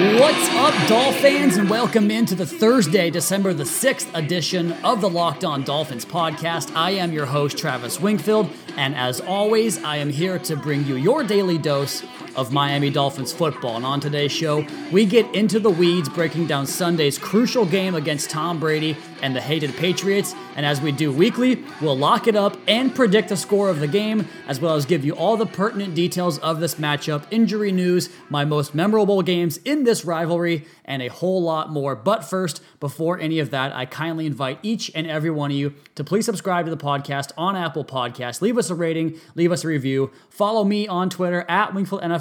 What's 0.00 0.48
up, 0.52 0.88
Dolphins, 0.88 1.58
and 1.58 1.68
welcome 1.68 2.10
into 2.10 2.34
the 2.34 2.46
Thursday, 2.46 3.10
December 3.10 3.52
the 3.52 3.64
6th 3.64 4.08
edition 4.16 4.72
of 4.82 5.02
the 5.02 5.10
Locked 5.10 5.44
On 5.44 5.62
Dolphins 5.62 6.06
podcast. 6.06 6.74
I 6.74 6.92
am 6.92 7.12
your 7.12 7.26
host, 7.26 7.58
Travis 7.58 8.00
Wingfield, 8.00 8.48
and 8.78 8.94
as 8.94 9.20
always, 9.20 9.84
I 9.84 9.96
am 9.96 10.08
here 10.08 10.38
to 10.38 10.56
bring 10.56 10.86
you 10.86 10.96
your 10.96 11.22
daily 11.22 11.58
dose 11.58 12.02
of 12.36 12.52
Miami 12.52 12.90
Dolphins 12.90 13.32
football. 13.32 13.76
And 13.76 13.84
on 13.84 14.00
today's 14.00 14.32
show, 14.32 14.66
we 14.90 15.04
get 15.04 15.32
into 15.34 15.58
the 15.58 15.70
weeds, 15.70 16.08
breaking 16.08 16.46
down 16.46 16.66
Sunday's 16.66 17.18
crucial 17.18 17.66
game 17.66 17.94
against 17.94 18.30
Tom 18.30 18.60
Brady 18.60 18.96
and 19.22 19.34
the 19.34 19.40
hated 19.40 19.74
Patriots. 19.76 20.34
And 20.56 20.64
as 20.66 20.80
we 20.80 20.92
do 20.92 21.12
weekly, 21.12 21.64
we'll 21.80 21.96
lock 21.96 22.26
it 22.26 22.36
up 22.36 22.56
and 22.66 22.94
predict 22.94 23.28
the 23.28 23.36
score 23.36 23.68
of 23.68 23.80
the 23.80 23.88
game, 23.88 24.26
as 24.46 24.60
well 24.60 24.74
as 24.74 24.84
give 24.84 25.04
you 25.04 25.14
all 25.14 25.36
the 25.36 25.46
pertinent 25.46 25.94
details 25.94 26.38
of 26.38 26.60
this 26.60 26.76
matchup, 26.76 27.24
injury 27.30 27.72
news, 27.72 28.10
my 28.28 28.44
most 28.44 28.74
memorable 28.74 29.22
games 29.22 29.58
in 29.58 29.84
this 29.84 30.04
rivalry, 30.04 30.66
and 30.84 31.02
a 31.02 31.08
whole 31.08 31.42
lot 31.42 31.70
more. 31.70 31.94
But 31.94 32.24
first, 32.24 32.62
before 32.80 33.18
any 33.18 33.38
of 33.38 33.50
that, 33.50 33.74
I 33.74 33.86
kindly 33.86 34.26
invite 34.26 34.58
each 34.62 34.90
and 34.94 35.06
every 35.06 35.30
one 35.30 35.50
of 35.50 35.56
you 35.56 35.74
to 35.94 36.04
please 36.04 36.26
subscribe 36.26 36.66
to 36.66 36.70
the 36.70 36.76
podcast 36.76 37.32
on 37.36 37.56
Apple 37.56 37.84
Podcasts. 37.84 38.40
Leave 38.40 38.58
us 38.58 38.70
a 38.70 38.74
rating, 38.74 39.18
leave 39.34 39.52
us 39.52 39.64
a 39.64 39.68
review. 39.68 40.10
Follow 40.28 40.64
me 40.64 40.88
on 40.88 41.10
Twitter 41.10 41.44
at 41.48 41.74
Wingfield 41.74 42.02
NFL. 42.02 42.19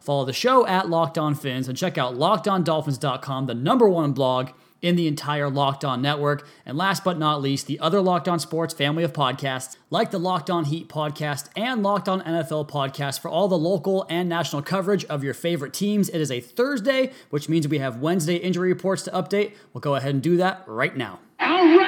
Follow 0.00 0.24
the 0.24 0.32
show 0.32 0.66
at 0.66 0.88
Locked 0.88 1.18
On 1.18 1.34
Fins, 1.34 1.68
and 1.68 1.76
check 1.76 1.98
out 1.98 2.14
LockedOnDolphins.com, 2.14 3.46
the 3.46 3.54
number 3.54 3.88
one 3.88 4.12
blog 4.12 4.50
in 4.80 4.96
the 4.96 5.06
entire 5.08 5.50
Locked 5.50 5.84
On 5.84 6.00
network. 6.00 6.46
And 6.64 6.76
last 6.76 7.04
but 7.04 7.18
not 7.18 7.42
least, 7.42 7.66
the 7.66 7.80
other 7.80 8.00
Locked 8.00 8.28
On 8.28 8.38
Sports 8.38 8.74
family 8.74 9.02
of 9.02 9.12
podcasts, 9.12 9.76
like 9.90 10.10
the 10.10 10.18
Locked 10.18 10.50
On 10.50 10.64
Heat 10.64 10.88
podcast 10.88 11.48
and 11.56 11.82
Locked 11.82 12.08
On 12.08 12.20
NFL 12.22 12.68
podcast, 12.68 13.20
for 13.20 13.28
all 13.28 13.48
the 13.48 13.58
local 13.58 14.06
and 14.08 14.28
national 14.28 14.62
coverage 14.62 15.04
of 15.06 15.24
your 15.24 15.34
favorite 15.34 15.72
teams. 15.72 16.08
It 16.08 16.20
is 16.20 16.30
a 16.30 16.40
Thursday, 16.40 17.12
which 17.30 17.48
means 17.48 17.66
we 17.66 17.78
have 17.78 17.98
Wednesday 17.98 18.36
injury 18.36 18.72
reports 18.72 19.02
to 19.04 19.10
update. 19.10 19.54
We'll 19.72 19.80
go 19.80 19.94
ahead 19.94 20.14
and 20.14 20.22
do 20.22 20.36
that 20.38 20.62
right 20.66 20.96
now. 20.96 21.20
All 21.40 21.48
right! 21.48 21.87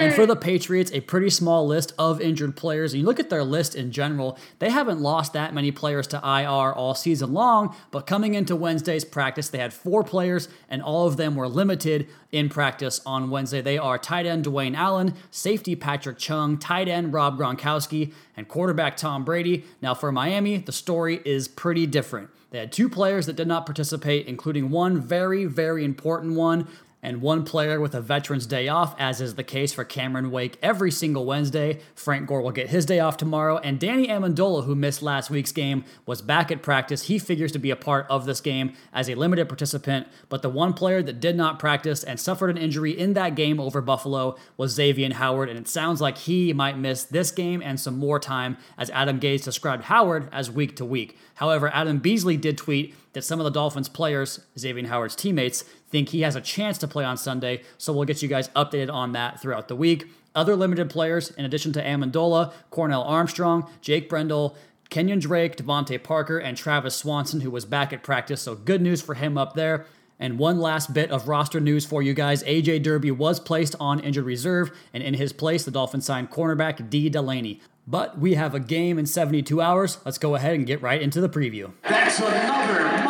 And 0.00 0.14
for 0.14 0.26
the 0.26 0.36
Patriots, 0.36 0.90
a 0.92 1.00
pretty 1.00 1.30
small 1.30 1.66
list 1.66 1.92
of 1.98 2.20
injured 2.20 2.56
players. 2.56 2.92
And 2.92 3.00
you 3.00 3.06
look 3.06 3.20
at 3.20 3.30
their 3.30 3.44
list 3.44 3.74
in 3.74 3.92
general, 3.92 4.38
they 4.58 4.70
haven't 4.70 5.00
lost 5.00 5.32
that 5.32 5.54
many 5.54 5.70
players 5.70 6.06
to 6.08 6.16
IR 6.16 6.72
all 6.72 6.94
season 6.94 7.32
long. 7.32 7.74
But 7.90 8.06
coming 8.06 8.34
into 8.34 8.56
Wednesday's 8.56 9.04
practice, 9.04 9.48
they 9.48 9.58
had 9.58 9.72
four 9.72 10.02
players, 10.02 10.48
and 10.68 10.82
all 10.82 11.06
of 11.06 11.16
them 11.16 11.34
were 11.34 11.48
limited 11.48 12.08
in 12.30 12.48
practice 12.48 13.00
on 13.04 13.30
Wednesday. 13.30 13.60
They 13.60 13.78
are 13.78 13.98
tight 13.98 14.26
end 14.26 14.44
Dwayne 14.46 14.74
Allen, 14.74 15.14
safety 15.30 15.76
Patrick 15.76 16.18
Chung, 16.18 16.58
tight 16.58 16.88
end 16.88 17.12
Rob 17.12 17.38
Gronkowski, 17.38 18.12
and 18.36 18.48
quarterback 18.48 18.96
Tom 18.96 19.24
Brady. 19.24 19.64
Now, 19.80 19.94
for 19.94 20.10
Miami, 20.10 20.58
the 20.58 20.72
story 20.72 21.20
is 21.24 21.48
pretty 21.48 21.86
different. 21.86 22.30
They 22.50 22.58
had 22.58 22.70
two 22.70 22.88
players 22.90 23.26
that 23.26 23.36
did 23.36 23.48
not 23.48 23.64
participate, 23.64 24.26
including 24.26 24.70
one 24.70 25.00
very, 25.00 25.46
very 25.46 25.84
important 25.84 26.34
one 26.34 26.68
and 27.02 27.20
one 27.20 27.44
player 27.44 27.80
with 27.80 27.94
a 27.94 28.00
veteran's 28.00 28.46
day 28.46 28.68
off, 28.68 28.94
as 28.98 29.20
is 29.20 29.34
the 29.34 29.42
case 29.42 29.72
for 29.72 29.84
Cameron 29.84 30.30
Wake 30.30 30.56
every 30.62 30.90
single 30.90 31.26
Wednesday. 31.26 31.80
Frank 31.94 32.28
Gore 32.28 32.42
will 32.42 32.52
get 32.52 32.70
his 32.70 32.86
day 32.86 33.00
off 33.00 33.16
tomorrow, 33.16 33.58
and 33.58 33.80
Danny 33.80 34.06
Amendola, 34.06 34.64
who 34.64 34.74
missed 34.74 35.02
last 35.02 35.28
week's 35.28 35.52
game, 35.52 35.84
was 36.06 36.22
back 36.22 36.52
at 36.52 36.62
practice. 36.62 37.02
He 37.02 37.18
figures 37.18 37.52
to 37.52 37.58
be 37.58 37.70
a 37.70 37.76
part 37.76 38.06
of 38.08 38.24
this 38.24 38.40
game 38.40 38.74
as 38.92 39.10
a 39.10 39.16
limited 39.16 39.48
participant, 39.48 40.06
but 40.28 40.42
the 40.42 40.48
one 40.48 40.72
player 40.72 41.02
that 41.02 41.20
did 41.20 41.36
not 41.36 41.58
practice 41.58 42.04
and 42.04 42.20
suffered 42.20 42.50
an 42.50 42.58
injury 42.58 42.96
in 42.96 43.14
that 43.14 43.34
game 43.34 43.58
over 43.58 43.80
Buffalo 43.80 44.36
was 44.56 44.72
Xavier 44.72 45.12
Howard, 45.14 45.48
and 45.48 45.58
it 45.58 45.68
sounds 45.68 46.00
like 46.00 46.18
he 46.18 46.52
might 46.52 46.78
miss 46.78 47.02
this 47.02 47.32
game 47.32 47.60
and 47.62 47.80
some 47.80 47.98
more 47.98 48.20
time, 48.20 48.56
as 48.78 48.90
Adam 48.90 49.18
Gase 49.18 49.42
described 49.42 49.84
Howard 49.84 50.28
as 50.30 50.50
week 50.50 50.76
to 50.76 50.84
week. 50.84 51.18
However, 51.34 51.68
Adam 51.74 51.98
Beasley 51.98 52.36
did 52.36 52.56
tweet 52.56 52.94
that 53.12 53.24
some 53.24 53.40
of 53.40 53.44
the 53.44 53.50
Dolphins 53.50 53.88
players, 53.88 54.40
Xavier 54.58 54.86
Howard's 54.86 55.16
teammates, 55.16 55.62
think 55.90 56.10
he 56.10 56.22
has 56.22 56.36
a 56.36 56.40
chance 56.40 56.78
to 56.78 56.88
play 56.88 57.04
on 57.04 57.16
Sunday, 57.16 57.62
so 57.78 57.92
we'll 57.92 58.04
get 58.04 58.22
you 58.22 58.28
guys 58.28 58.48
updated 58.50 58.92
on 58.92 59.12
that 59.12 59.40
throughout 59.40 59.68
the 59.68 59.76
week. 59.76 60.06
Other 60.34 60.56
limited 60.56 60.88
players, 60.88 61.30
in 61.30 61.44
addition 61.44 61.72
to 61.74 61.82
Amendola, 61.82 62.52
Cornell 62.70 63.02
Armstrong, 63.02 63.68
Jake 63.82 64.08
Brendel, 64.08 64.56
Kenyon 64.88 65.18
Drake, 65.18 65.56
DeVante 65.56 66.02
Parker, 66.02 66.38
and 66.38 66.56
Travis 66.56 66.96
Swanson, 66.96 67.42
who 67.42 67.50
was 67.50 67.64
back 67.64 67.92
at 67.92 68.02
practice, 68.02 68.42
so 68.42 68.54
good 68.54 68.82
news 68.82 69.02
for 69.02 69.14
him 69.14 69.36
up 69.38 69.54
there. 69.54 69.86
And 70.18 70.38
one 70.38 70.60
last 70.60 70.94
bit 70.94 71.10
of 71.10 71.28
roster 71.28 71.60
news 71.60 71.84
for 71.84 72.00
you 72.00 72.14
guys. 72.14 72.44
AJ 72.44 72.84
Derby 72.84 73.10
was 73.10 73.40
placed 73.40 73.74
on 73.80 73.98
injured 74.00 74.24
reserve, 74.24 74.70
and 74.94 75.02
in 75.02 75.14
his 75.14 75.32
place, 75.32 75.64
the 75.64 75.70
Dolphins 75.70 76.06
signed 76.06 76.30
cornerback 76.30 76.88
Dee 76.88 77.08
Delaney. 77.08 77.60
But 77.86 78.18
we 78.18 78.34
have 78.34 78.54
a 78.54 78.60
game 78.60 78.98
in 78.98 79.06
72 79.06 79.60
hours. 79.60 79.98
Let's 80.04 80.18
go 80.18 80.36
ahead 80.36 80.54
and 80.54 80.66
get 80.66 80.80
right 80.80 81.02
into 81.02 81.20
the 81.20 81.28
preview. 81.28 81.72
That's 81.82 82.20
another 82.20 83.01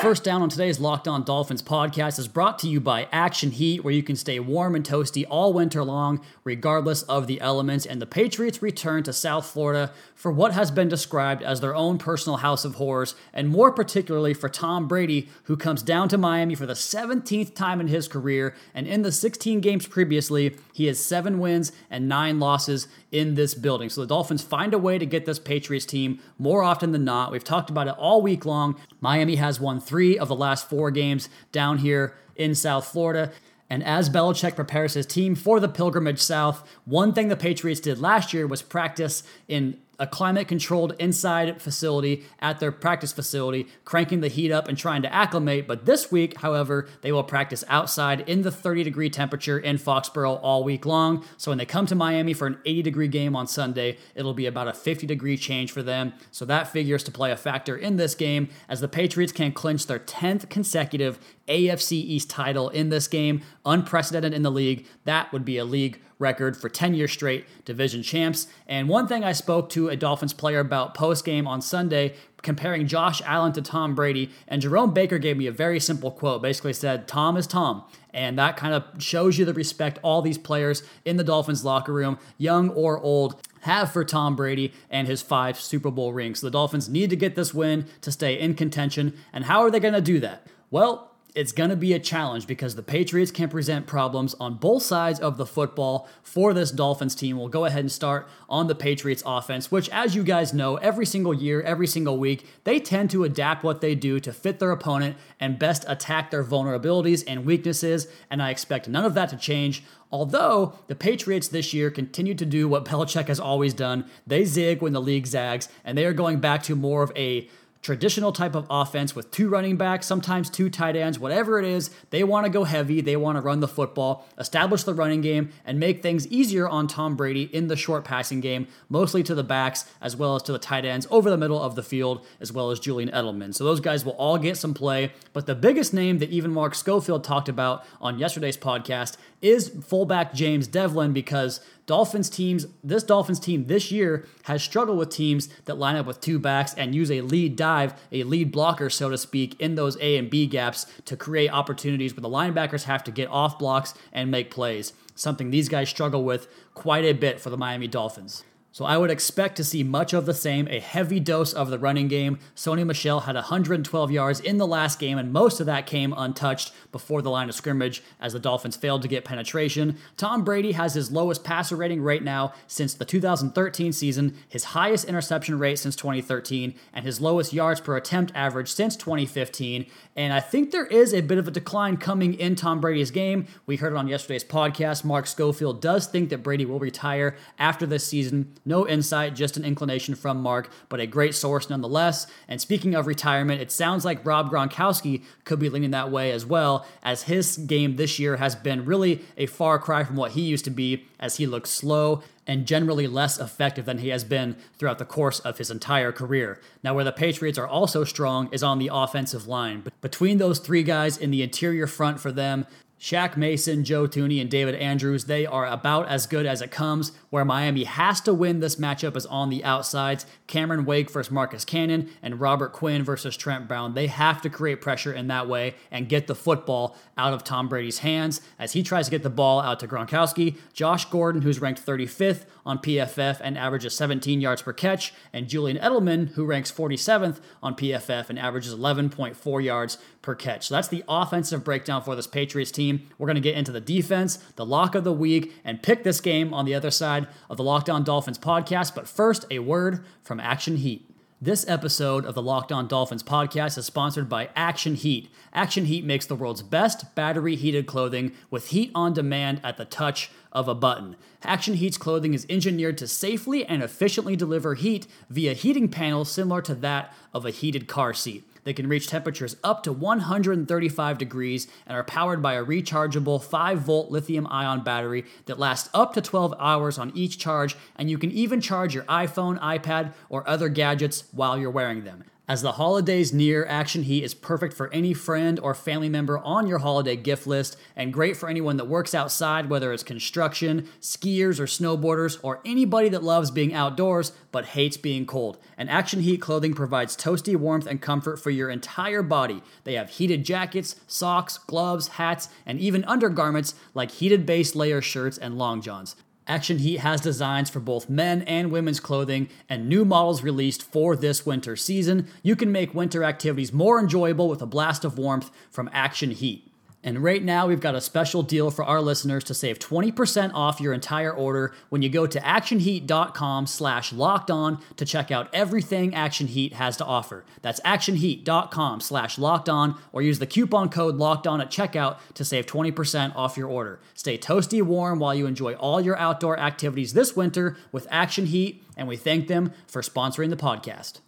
first 0.00 0.22
down 0.22 0.42
on 0.42 0.48
today's 0.48 0.78
Locked 0.78 1.08
On 1.08 1.24
Dolphins 1.24 1.60
podcast 1.60 2.20
is 2.20 2.28
brought 2.28 2.60
to 2.60 2.68
you 2.68 2.78
by 2.78 3.08
Action 3.10 3.50
Heat, 3.50 3.82
where 3.82 3.92
you 3.92 4.04
can 4.04 4.14
stay 4.14 4.38
warm 4.38 4.76
and 4.76 4.86
toasty 4.86 5.24
all 5.28 5.52
winter 5.52 5.82
long, 5.82 6.24
regardless 6.44 7.02
of 7.02 7.26
the 7.26 7.40
elements. 7.40 7.84
And 7.84 8.00
the 8.00 8.06
Patriots 8.06 8.62
return 8.62 9.02
to 9.02 9.12
South 9.12 9.46
Florida 9.46 9.92
for 10.14 10.30
what 10.30 10.52
has 10.52 10.70
been 10.70 10.88
described 10.88 11.42
as 11.42 11.60
their 11.60 11.74
own 11.74 11.98
personal 11.98 12.36
house 12.38 12.64
of 12.64 12.76
horrors, 12.76 13.16
and 13.32 13.48
more 13.48 13.72
particularly 13.72 14.34
for 14.34 14.48
Tom 14.48 14.86
Brady, 14.86 15.28
who 15.44 15.56
comes 15.56 15.82
down 15.82 16.08
to 16.10 16.18
Miami 16.18 16.54
for 16.54 16.66
the 16.66 16.74
17th 16.74 17.56
time 17.56 17.80
in 17.80 17.88
his 17.88 18.06
career. 18.06 18.54
And 18.74 18.86
in 18.86 19.02
the 19.02 19.10
16 19.10 19.60
games 19.60 19.88
previously, 19.88 20.56
he 20.72 20.86
has 20.86 21.00
seven 21.00 21.40
wins 21.40 21.72
and 21.90 22.08
nine 22.08 22.38
losses 22.38 22.86
in 23.10 23.34
this 23.34 23.54
building. 23.54 23.88
So 23.88 24.02
the 24.02 24.06
Dolphins 24.06 24.42
find 24.42 24.74
a 24.74 24.78
way 24.78 24.98
to 24.98 25.06
get 25.06 25.26
this 25.26 25.40
Patriots 25.40 25.86
team 25.86 26.20
more 26.38 26.62
often 26.62 26.92
than 26.92 27.04
not. 27.04 27.32
We've 27.32 27.42
talked 27.42 27.70
about 27.70 27.88
it 27.88 27.94
all 27.98 28.22
week 28.22 28.44
long. 28.44 28.78
Miami 29.00 29.36
has 29.36 29.58
won 29.58 29.80
three 29.88 30.18
of 30.18 30.28
the 30.28 30.36
last 30.36 30.68
four 30.68 30.90
games 30.90 31.28
down 31.50 31.78
here 31.78 32.14
in 32.36 32.54
South 32.54 32.86
Florida. 32.86 33.32
And 33.70 33.82
as 33.82 34.08
Belichick 34.08 34.54
prepares 34.54 34.94
his 34.94 35.06
team 35.06 35.34
for 35.34 35.60
the 35.60 35.68
pilgrimage 35.68 36.20
south, 36.20 36.66
one 36.84 37.12
thing 37.12 37.28
the 37.28 37.36
Patriots 37.36 37.80
did 37.80 37.98
last 37.98 38.32
year 38.32 38.46
was 38.46 38.62
practice 38.62 39.22
in 39.48 39.78
a 39.98 40.06
climate 40.06 40.48
controlled 40.48 40.94
inside 40.98 41.60
facility 41.60 42.24
at 42.40 42.60
their 42.60 42.70
practice 42.70 43.12
facility, 43.12 43.66
cranking 43.84 44.20
the 44.20 44.28
heat 44.28 44.52
up 44.52 44.68
and 44.68 44.78
trying 44.78 45.02
to 45.02 45.12
acclimate. 45.12 45.66
But 45.66 45.86
this 45.86 46.12
week, 46.12 46.38
however, 46.38 46.88
they 47.02 47.12
will 47.12 47.24
practice 47.24 47.64
outside 47.68 48.20
in 48.28 48.42
the 48.42 48.50
30 48.50 48.84
degree 48.84 49.10
temperature 49.10 49.58
in 49.58 49.76
Foxborough 49.78 50.38
all 50.42 50.62
week 50.62 50.86
long. 50.86 51.24
So 51.36 51.50
when 51.50 51.58
they 51.58 51.66
come 51.66 51.86
to 51.86 51.94
Miami 51.94 52.32
for 52.32 52.46
an 52.46 52.58
80 52.64 52.82
degree 52.82 53.08
game 53.08 53.34
on 53.34 53.46
Sunday, 53.46 53.98
it'll 54.14 54.34
be 54.34 54.46
about 54.46 54.68
a 54.68 54.72
50 54.72 55.06
degree 55.06 55.36
change 55.36 55.72
for 55.72 55.82
them. 55.82 56.12
So 56.30 56.44
that 56.44 56.68
figures 56.68 57.02
to 57.04 57.10
play 57.10 57.32
a 57.32 57.36
factor 57.36 57.76
in 57.76 57.96
this 57.96 58.14
game 58.14 58.48
as 58.68 58.80
the 58.80 58.88
Patriots 58.88 59.32
can 59.32 59.52
clinch 59.52 59.86
their 59.86 59.98
10th 59.98 60.48
consecutive 60.48 61.18
AFC 61.48 61.92
East 61.92 62.30
title 62.30 62.68
in 62.68 62.88
this 62.88 63.08
game, 63.08 63.42
unprecedented 63.64 64.34
in 64.34 64.42
the 64.42 64.50
league. 64.50 64.86
That 65.04 65.32
would 65.32 65.44
be 65.44 65.58
a 65.58 65.64
league 65.64 66.00
record 66.18 66.56
for 66.56 66.68
10 66.68 66.94
years 66.94 67.12
straight 67.12 67.46
division 67.64 68.02
champs. 68.02 68.48
And 68.66 68.88
one 68.88 69.06
thing 69.06 69.24
I 69.24 69.32
spoke 69.32 69.68
to 69.70 69.88
a 69.88 69.96
Dolphins 69.96 70.32
player 70.32 70.60
about 70.60 70.94
post 70.94 71.24
game 71.24 71.46
on 71.46 71.60
Sunday, 71.60 72.14
comparing 72.42 72.86
Josh 72.86 73.22
Allen 73.24 73.52
to 73.52 73.62
Tom 73.62 73.94
Brady, 73.94 74.30
and 74.46 74.60
Jerome 74.60 74.92
Baker 74.92 75.18
gave 75.18 75.36
me 75.36 75.46
a 75.46 75.52
very 75.52 75.80
simple 75.80 76.10
quote. 76.10 76.42
Basically 76.42 76.72
said, 76.72 77.08
Tom 77.08 77.36
is 77.36 77.46
Tom. 77.46 77.84
And 78.12 78.38
that 78.38 78.56
kind 78.56 78.74
of 78.74 79.02
shows 79.02 79.38
you 79.38 79.44
the 79.44 79.54
respect 79.54 79.98
all 80.02 80.22
these 80.22 80.38
players 80.38 80.82
in 81.04 81.16
the 81.16 81.24
Dolphins 81.24 81.64
locker 81.64 81.92
room, 81.92 82.18
young 82.36 82.70
or 82.70 82.98
old, 82.98 83.40
have 83.60 83.92
for 83.92 84.04
Tom 84.04 84.34
Brady 84.34 84.72
and 84.90 85.06
his 85.06 85.22
five 85.22 85.60
Super 85.60 85.90
Bowl 85.90 86.12
rings. 86.12 86.40
The 86.40 86.50
Dolphins 86.50 86.88
need 86.88 87.10
to 87.10 87.16
get 87.16 87.34
this 87.34 87.52
win 87.52 87.86
to 88.00 88.10
stay 88.10 88.38
in 88.38 88.54
contention. 88.54 89.14
And 89.32 89.44
how 89.44 89.60
are 89.60 89.70
they 89.70 89.80
going 89.80 89.94
to 89.94 90.00
do 90.00 90.20
that? 90.20 90.46
Well, 90.70 91.12
it's 91.34 91.52
going 91.52 91.70
to 91.70 91.76
be 91.76 91.92
a 91.92 91.98
challenge 91.98 92.46
because 92.46 92.74
the 92.74 92.82
Patriots 92.82 93.30
can 93.30 93.48
present 93.48 93.86
problems 93.86 94.34
on 94.40 94.54
both 94.54 94.82
sides 94.82 95.20
of 95.20 95.36
the 95.36 95.46
football 95.46 96.08
for 96.22 96.54
this 96.54 96.70
Dolphins 96.70 97.14
team. 97.14 97.38
We'll 97.38 97.48
go 97.48 97.64
ahead 97.64 97.80
and 97.80 97.92
start 97.92 98.28
on 98.48 98.66
the 98.66 98.74
Patriots 98.74 99.22
offense, 99.26 99.70
which, 99.70 99.88
as 99.90 100.14
you 100.14 100.22
guys 100.22 100.54
know, 100.54 100.76
every 100.76 101.06
single 101.06 101.34
year, 101.34 101.60
every 101.62 101.86
single 101.86 102.18
week, 102.18 102.46
they 102.64 102.80
tend 102.80 103.10
to 103.10 103.24
adapt 103.24 103.62
what 103.62 103.80
they 103.80 103.94
do 103.94 104.18
to 104.20 104.32
fit 104.32 104.58
their 104.58 104.70
opponent 104.70 105.16
and 105.38 105.58
best 105.58 105.84
attack 105.86 106.30
their 106.30 106.44
vulnerabilities 106.44 107.22
and 107.26 107.44
weaknesses. 107.44 108.08
And 108.30 108.42
I 108.42 108.50
expect 108.50 108.88
none 108.88 109.04
of 109.04 109.14
that 109.14 109.28
to 109.28 109.36
change. 109.36 109.84
Although 110.10 110.78
the 110.86 110.94
Patriots 110.94 111.48
this 111.48 111.74
year 111.74 111.90
continue 111.90 112.34
to 112.34 112.46
do 112.46 112.66
what 112.68 112.86
Belichick 112.86 113.28
has 113.28 113.38
always 113.38 113.74
done, 113.74 114.06
they 114.26 114.44
zig 114.44 114.80
when 114.80 114.94
the 114.94 115.02
league 115.02 115.26
zags, 115.26 115.68
and 115.84 115.98
they 115.98 116.06
are 116.06 116.14
going 116.14 116.40
back 116.40 116.62
to 116.64 116.74
more 116.74 117.02
of 117.02 117.12
a 117.14 117.48
traditional 117.82 118.32
type 118.32 118.54
of 118.54 118.66
offense 118.70 119.14
with 119.14 119.30
two 119.30 119.48
running 119.48 119.76
backs, 119.76 120.06
sometimes 120.06 120.50
two 120.50 120.68
tight 120.68 120.96
ends, 120.96 121.18
whatever 121.18 121.58
it 121.58 121.64
is, 121.64 121.90
they 122.10 122.24
want 122.24 122.44
to 122.44 122.50
go 122.50 122.64
heavy, 122.64 123.00
they 123.00 123.16
want 123.16 123.36
to 123.36 123.40
run 123.40 123.60
the 123.60 123.68
football, 123.68 124.26
establish 124.38 124.82
the 124.82 124.94
running 124.94 125.20
game, 125.20 125.50
and 125.64 125.78
make 125.78 126.02
things 126.02 126.26
easier 126.28 126.68
on 126.68 126.86
Tom 126.86 127.16
Brady 127.16 127.44
in 127.44 127.68
the 127.68 127.76
short 127.76 128.04
passing 128.04 128.40
game, 128.40 128.66
mostly 128.88 129.22
to 129.22 129.34
the 129.34 129.44
backs 129.44 129.90
as 130.00 130.16
well 130.16 130.34
as 130.34 130.42
to 130.42 130.52
the 130.52 130.58
tight 130.58 130.84
ends 130.84 131.06
over 131.10 131.30
the 131.30 131.36
middle 131.36 131.60
of 131.60 131.76
the 131.76 131.82
field, 131.82 132.26
as 132.40 132.52
well 132.52 132.70
as 132.70 132.80
Julian 132.80 133.10
Edelman. 133.10 133.54
So 133.54 133.64
those 133.64 133.80
guys 133.80 134.04
will 134.04 134.12
all 134.12 134.38
get 134.38 134.56
some 134.56 134.74
play. 134.74 135.12
But 135.32 135.46
the 135.46 135.54
biggest 135.54 135.94
name 135.94 136.18
that 136.18 136.30
even 136.30 136.52
Mark 136.52 136.74
Schofield 136.74 137.24
talked 137.24 137.48
about 137.48 137.84
on 138.00 138.18
yesterday's 138.18 138.56
podcast 138.56 139.16
is 139.40 139.68
fullback 139.68 140.34
James 140.34 140.66
Develin 140.66 141.12
because 141.12 141.60
Dolphins 141.86 142.28
teams, 142.28 142.66
this 142.84 143.02
Dolphins 143.02 143.40
team 143.40 143.66
this 143.66 143.90
year 143.90 144.26
has 144.42 144.62
struggled 144.62 144.98
with 144.98 145.10
teams 145.10 145.48
that 145.64 145.78
line 145.78 145.96
up 145.96 146.06
with 146.06 146.20
two 146.20 146.38
backs 146.38 146.74
and 146.74 146.94
use 146.94 147.10
a 147.10 147.22
lead 147.22 147.56
dive, 147.56 147.94
a 148.12 148.24
lead 148.24 148.52
blocker, 148.52 148.90
so 148.90 149.08
to 149.08 149.16
speak, 149.16 149.58
in 149.60 149.74
those 149.74 149.96
A 150.00 150.16
and 150.16 150.28
B 150.28 150.46
gaps 150.46 150.86
to 151.06 151.16
create 151.16 151.50
opportunities 151.50 152.14
where 152.14 152.22
the 152.22 152.28
linebackers 152.28 152.84
have 152.84 153.02
to 153.04 153.10
get 153.10 153.28
off 153.28 153.58
blocks 153.58 153.94
and 154.12 154.30
make 154.30 154.50
plays. 154.50 154.92
Something 155.14 155.50
these 155.50 155.68
guys 155.68 155.88
struggle 155.88 156.24
with 156.24 156.46
quite 156.74 157.04
a 157.04 157.12
bit 157.12 157.40
for 157.40 157.50
the 157.50 157.56
Miami 157.56 157.88
Dolphins. 157.88 158.44
So 158.70 158.84
I 158.84 158.96
would 158.96 159.10
expect 159.10 159.56
to 159.56 159.64
see 159.64 159.82
much 159.82 160.12
of 160.12 160.26
the 160.26 160.34
same, 160.34 160.68
a 160.68 160.78
heavy 160.78 161.18
dose 161.20 161.52
of 161.52 161.70
the 161.70 161.78
running 161.78 162.06
game. 162.06 162.38
Sony 162.54 162.84
Michel 162.86 163.20
had 163.20 163.34
112 163.34 164.10
yards 164.10 164.40
in 164.40 164.58
the 164.58 164.66
last 164.66 164.98
game, 164.98 165.18
and 165.18 165.32
most 165.32 165.58
of 165.58 165.66
that 165.66 165.86
came 165.86 166.14
untouched 166.16 166.72
before 166.92 167.22
the 167.22 167.30
line 167.30 167.48
of 167.48 167.54
scrimmage 167.54 168.02
as 168.20 168.34
the 168.34 168.38
Dolphins 168.38 168.76
failed 168.76 169.02
to 169.02 169.08
get 169.08 169.24
penetration. 169.24 169.96
Tom 170.16 170.44
Brady 170.44 170.72
has 170.72 170.94
his 170.94 171.10
lowest 171.10 171.44
passer 171.44 171.76
rating 171.76 172.02
right 172.02 172.22
now 172.22 172.52
since 172.66 172.94
the 172.94 173.04
2013 173.04 173.92
season, 173.92 174.36
his 174.48 174.64
highest 174.64 175.06
interception 175.06 175.58
rate 175.58 175.78
since 175.78 175.96
2013, 175.96 176.74
and 176.92 177.04
his 177.04 177.20
lowest 177.20 177.52
yards 177.52 177.80
per 177.80 177.96
attempt 177.96 178.32
average 178.34 178.70
since 178.70 178.96
2015. 178.96 179.86
And 180.14 180.32
I 180.32 180.40
think 180.40 180.70
there 180.70 180.86
is 180.86 181.14
a 181.14 181.22
bit 181.22 181.38
of 181.38 181.48
a 181.48 181.52
decline 181.52 181.96
coming 181.96 182.34
in 182.34 182.54
Tom 182.54 182.80
Brady's 182.80 183.10
game. 183.10 183.46
We 183.66 183.76
heard 183.76 183.94
it 183.94 183.96
on 183.96 184.08
yesterday's 184.08 184.44
podcast. 184.44 185.04
Mark 185.04 185.26
Schofield 185.26 185.80
does 185.80 186.06
think 186.06 186.28
that 186.30 186.42
Brady 186.42 186.66
will 186.66 186.78
retire 186.78 187.36
after 187.58 187.86
this 187.86 188.06
season. 188.06 188.54
No 188.68 188.86
insight, 188.86 189.34
just 189.34 189.56
an 189.56 189.64
inclination 189.64 190.14
from 190.14 190.42
Mark, 190.42 190.70
but 190.90 191.00
a 191.00 191.06
great 191.06 191.34
source 191.34 191.70
nonetheless. 191.70 192.26
And 192.46 192.60
speaking 192.60 192.94
of 192.94 193.06
retirement, 193.06 193.62
it 193.62 193.72
sounds 193.72 194.04
like 194.04 194.24
Rob 194.26 194.50
Gronkowski 194.50 195.24
could 195.44 195.58
be 195.58 195.70
leaning 195.70 195.92
that 195.92 196.10
way 196.10 196.30
as 196.32 196.44
well, 196.44 196.86
as 197.02 197.22
his 197.22 197.56
game 197.56 197.96
this 197.96 198.18
year 198.18 198.36
has 198.36 198.54
been 198.54 198.84
really 198.84 199.24
a 199.38 199.46
far 199.46 199.78
cry 199.78 200.04
from 200.04 200.16
what 200.16 200.32
he 200.32 200.42
used 200.42 200.66
to 200.66 200.70
be, 200.70 201.06
as 201.18 201.38
he 201.38 201.46
looks 201.46 201.70
slow 201.70 202.22
and 202.46 202.66
generally 202.66 203.06
less 203.06 203.38
effective 203.38 203.86
than 203.86 203.98
he 203.98 204.08
has 204.08 204.24
been 204.24 204.56
throughout 204.78 204.98
the 204.98 205.04
course 205.04 205.40
of 205.40 205.58
his 205.58 205.70
entire 205.70 206.12
career. 206.12 206.60
Now, 206.82 206.94
where 206.94 207.04
the 207.04 207.12
Patriots 207.12 207.58
are 207.58 207.66
also 207.66 208.04
strong 208.04 208.48
is 208.52 208.62
on 208.62 208.78
the 208.78 208.90
offensive 208.92 209.46
line. 209.46 209.80
But 209.80 210.00
between 210.00 210.38
those 210.38 210.58
three 210.58 210.82
guys 210.82 211.16
in 211.16 211.30
the 211.30 211.42
interior 211.42 211.86
front 211.86 212.20
for 212.20 212.32
them, 212.32 212.66
Shaq 213.00 213.36
Mason, 213.36 213.84
Joe 213.84 214.08
Thuney, 214.08 214.40
and 214.40 214.50
David 214.50 214.74
Andrews, 214.74 215.26
they 215.26 215.46
are 215.46 215.66
about 215.66 216.08
as 216.08 216.26
good 216.26 216.46
as 216.46 216.60
it 216.60 216.72
comes. 216.72 217.12
Where 217.30 217.44
Miami 217.44 217.84
has 217.84 218.20
to 218.22 218.34
win 218.34 218.58
this 218.58 218.76
matchup 218.76 219.16
is 219.16 219.26
on 219.26 219.50
the 219.50 219.64
outsides. 219.64 220.26
Cameron 220.48 220.84
Wake 220.84 221.10
versus 221.10 221.30
Marcus 221.30 221.64
Cannon 221.64 222.10
and 222.22 222.40
Robert 222.40 222.72
Quinn 222.72 223.04
versus 223.04 223.36
Trent 223.36 223.68
Brown. 223.68 223.94
They 223.94 224.08
have 224.08 224.42
to 224.42 224.50
create 224.50 224.80
pressure 224.80 225.12
in 225.12 225.28
that 225.28 225.48
way 225.48 225.74
and 225.90 226.08
get 226.08 226.26
the 226.26 226.34
football 226.34 226.96
out 227.16 227.32
of 227.32 227.44
Tom 227.44 227.68
Brady's 227.68 227.98
hands 227.98 228.40
as 228.58 228.72
he 228.72 228.82
tries 228.82 229.06
to 229.06 229.10
get 229.10 229.22
the 229.22 229.30
ball 229.30 229.60
out 229.60 229.78
to 229.80 229.88
Gronkowski. 229.88 230.56
Josh 230.72 231.04
Gordon, 231.04 231.42
who's 231.42 231.60
ranked 231.60 231.84
35th 231.84 232.46
on 232.66 232.78
PFF 232.78 233.40
and 233.40 233.56
averages 233.56 233.94
17 233.94 234.40
yards 234.40 234.62
per 234.62 234.72
catch, 234.72 235.12
and 235.32 235.48
Julian 235.48 235.78
Edelman, 235.78 236.30
who 236.30 236.44
ranks 236.44 236.72
47th 236.72 237.40
on 237.62 237.76
PFF 237.76 238.28
and 238.28 238.38
averages 238.38 238.74
11.4 238.74 239.62
yards 239.62 239.98
per 240.22 240.34
catch. 240.34 240.68
So 240.68 240.74
that's 240.74 240.88
the 240.88 241.04
offensive 241.08 241.64
breakdown 241.64 242.02
for 242.02 242.16
this 242.16 242.26
Patriots 242.26 242.70
team. 242.70 243.08
We're 243.18 243.26
going 243.26 243.36
to 243.36 243.40
get 243.40 243.56
into 243.56 243.72
the 243.72 243.80
defense, 243.80 244.36
the 244.56 244.66
lock 244.66 244.94
of 244.94 245.04
the 245.04 245.12
week, 245.12 245.54
and 245.64 245.82
pick 245.82 246.04
this 246.04 246.20
game 246.20 246.52
on 246.52 246.64
the 246.64 246.74
other 246.74 246.90
side 246.90 247.28
of 247.48 247.56
the 247.56 247.64
Locked 247.64 247.88
On 247.88 248.04
Dolphins 248.04 248.38
podcast. 248.38 248.94
But 248.94 249.08
first, 249.08 249.46
a 249.50 249.60
word 249.60 250.04
from 250.22 250.40
Action 250.40 250.76
Heat. 250.76 251.04
This 251.40 251.68
episode 251.68 252.24
of 252.24 252.34
the 252.34 252.42
Locked 252.42 252.72
On 252.72 252.88
Dolphins 252.88 253.22
podcast 253.22 253.78
is 253.78 253.86
sponsored 253.86 254.28
by 254.28 254.50
Action 254.56 254.96
Heat. 254.96 255.30
Action 255.54 255.84
Heat 255.84 256.04
makes 256.04 256.26
the 256.26 256.34
world's 256.34 256.62
best 256.62 257.14
battery 257.14 257.54
heated 257.54 257.86
clothing 257.86 258.32
with 258.50 258.70
heat 258.70 258.90
on 258.92 259.12
demand 259.12 259.60
at 259.62 259.76
the 259.76 259.84
touch 259.84 260.32
of 260.50 260.66
a 260.66 260.74
button. 260.74 261.14
Action 261.44 261.74
Heat's 261.74 261.96
clothing 261.96 262.34
is 262.34 262.44
engineered 262.50 262.98
to 262.98 263.06
safely 263.06 263.64
and 263.64 263.84
efficiently 263.84 264.34
deliver 264.34 264.74
heat 264.74 265.06
via 265.30 265.52
heating 265.52 265.88
panels 265.88 266.28
similar 266.28 266.60
to 266.62 266.74
that 266.74 267.14
of 267.32 267.46
a 267.46 267.52
heated 267.52 267.86
car 267.86 268.12
seat. 268.12 268.42
They 268.68 268.74
can 268.74 268.86
reach 268.86 269.06
temperatures 269.06 269.56
up 269.64 269.82
to 269.84 269.94
135 269.94 271.16
degrees 271.16 271.68
and 271.86 271.96
are 271.96 272.04
powered 272.04 272.42
by 272.42 272.52
a 272.52 272.62
rechargeable 272.62 273.42
5 273.42 273.78
volt 273.78 274.10
lithium 274.10 274.46
ion 274.50 274.84
battery 274.84 275.24
that 275.46 275.58
lasts 275.58 275.88
up 275.94 276.12
to 276.12 276.20
12 276.20 276.54
hours 276.60 276.98
on 276.98 277.10
each 277.14 277.38
charge, 277.38 277.76
and 277.96 278.10
you 278.10 278.18
can 278.18 278.30
even 278.30 278.60
charge 278.60 278.94
your 278.94 279.04
iPhone, 279.04 279.58
iPad, 279.60 280.12
or 280.28 280.46
other 280.46 280.68
gadgets 280.68 281.24
while 281.32 281.56
you're 281.56 281.70
wearing 281.70 282.04
them. 282.04 282.24
As 282.50 282.62
the 282.62 282.72
holidays 282.72 283.30
near, 283.30 283.66
Action 283.66 284.04
Heat 284.04 284.24
is 284.24 284.32
perfect 284.32 284.72
for 284.72 284.90
any 284.90 285.12
friend 285.12 285.60
or 285.60 285.74
family 285.74 286.08
member 286.08 286.38
on 286.38 286.66
your 286.66 286.78
holiday 286.78 287.14
gift 287.14 287.46
list 287.46 287.76
and 287.94 288.10
great 288.10 288.38
for 288.38 288.48
anyone 288.48 288.78
that 288.78 288.86
works 288.88 289.14
outside, 289.14 289.68
whether 289.68 289.92
it's 289.92 290.02
construction, 290.02 290.88
skiers 290.98 291.60
or 291.60 291.66
snowboarders, 291.66 292.38
or 292.42 292.62
anybody 292.64 293.10
that 293.10 293.22
loves 293.22 293.50
being 293.50 293.74
outdoors 293.74 294.32
but 294.50 294.64
hates 294.64 294.96
being 294.96 295.26
cold. 295.26 295.58
And 295.76 295.90
Action 295.90 296.22
Heat 296.22 296.40
clothing 296.40 296.72
provides 296.72 297.14
toasty 297.14 297.54
warmth 297.54 297.86
and 297.86 298.00
comfort 298.00 298.38
for 298.38 298.48
your 298.48 298.70
entire 298.70 299.22
body. 299.22 299.62
They 299.84 299.92
have 299.96 300.08
heated 300.08 300.46
jackets, 300.46 300.96
socks, 301.06 301.58
gloves, 301.58 302.08
hats, 302.08 302.48
and 302.64 302.80
even 302.80 303.04
undergarments 303.04 303.74
like 303.92 304.10
heated 304.10 304.46
base 304.46 304.74
layer 304.74 305.02
shirts 305.02 305.36
and 305.36 305.58
long 305.58 305.82
johns. 305.82 306.16
Action 306.48 306.78
Heat 306.78 307.00
has 307.00 307.20
designs 307.20 307.68
for 307.68 307.78
both 307.78 308.08
men 308.08 308.40
and 308.42 308.72
women's 308.72 309.00
clothing 309.00 309.50
and 309.68 309.86
new 309.86 310.06
models 310.06 310.42
released 310.42 310.82
for 310.82 311.14
this 311.14 311.44
winter 311.44 311.76
season. 311.76 312.26
You 312.42 312.56
can 312.56 312.72
make 312.72 312.94
winter 312.94 313.22
activities 313.22 313.70
more 313.70 314.00
enjoyable 314.00 314.48
with 314.48 314.62
a 314.62 314.66
blast 314.66 315.04
of 315.04 315.18
warmth 315.18 315.50
from 315.70 315.90
Action 315.92 316.30
Heat. 316.30 316.67
And 317.04 317.22
right 317.22 317.42
now, 317.42 317.68
we've 317.68 317.80
got 317.80 317.94
a 317.94 318.00
special 318.00 318.42
deal 318.42 318.72
for 318.72 318.84
our 318.84 319.00
listeners 319.00 319.44
to 319.44 319.54
save 319.54 319.78
20% 319.78 320.52
off 320.52 320.80
your 320.80 320.92
entire 320.92 321.32
order 321.32 321.72
when 321.90 322.02
you 322.02 322.08
go 322.08 322.26
to 322.26 322.40
actionheat.com 322.40 323.66
slash 323.68 324.12
locked 324.12 324.50
on 324.50 324.80
to 324.96 325.04
check 325.04 325.30
out 325.30 325.48
everything 325.52 326.12
Action 326.12 326.48
Heat 326.48 326.72
has 326.72 326.96
to 326.96 327.04
offer. 327.04 327.44
That's 327.62 327.80
actionheat.com 327.80 329.00
slash 329.00 329.38
locked 329.38 329.68
on 329.68 329.96
or 330.12 330.22
use 330.22 330.40
the 330.40 330.46
coupon 330.46 330.88
code 330.88 331.16
locked 331.16 331.46
on 331.46 331.60
at 331.60 331.70
checkout 331.70 332.18
to 332.34 332.44
save 332.44 332.66
20% 332.66 333.36
off 333.36 333.56
your 333.56 333.68
order. 333.68 334.00
Stay 334.14 334.36
toasty 334.36 334.82
warm 334.82 335.20
while 335.20 335.34
you 335.34 335.46
enjoy 335.46 335.74
all 335.74 336.00
your 336.00 336.18
outdoor 336.18 336.58
activities 336.58 337.12
this 337.12 337.36
winter 337.36 337.76
with 337.92 338.08
Action 338.10 338.46
Heat, 338.46 338.82
and 338.96 339.06
we 339.06 339.16
thank 339.16 339.46
them 339.46 339.72
for 339.86 340.02
sponsoring 340.02 340.50
the 340.50 340.56
podcast. 340.56 341.20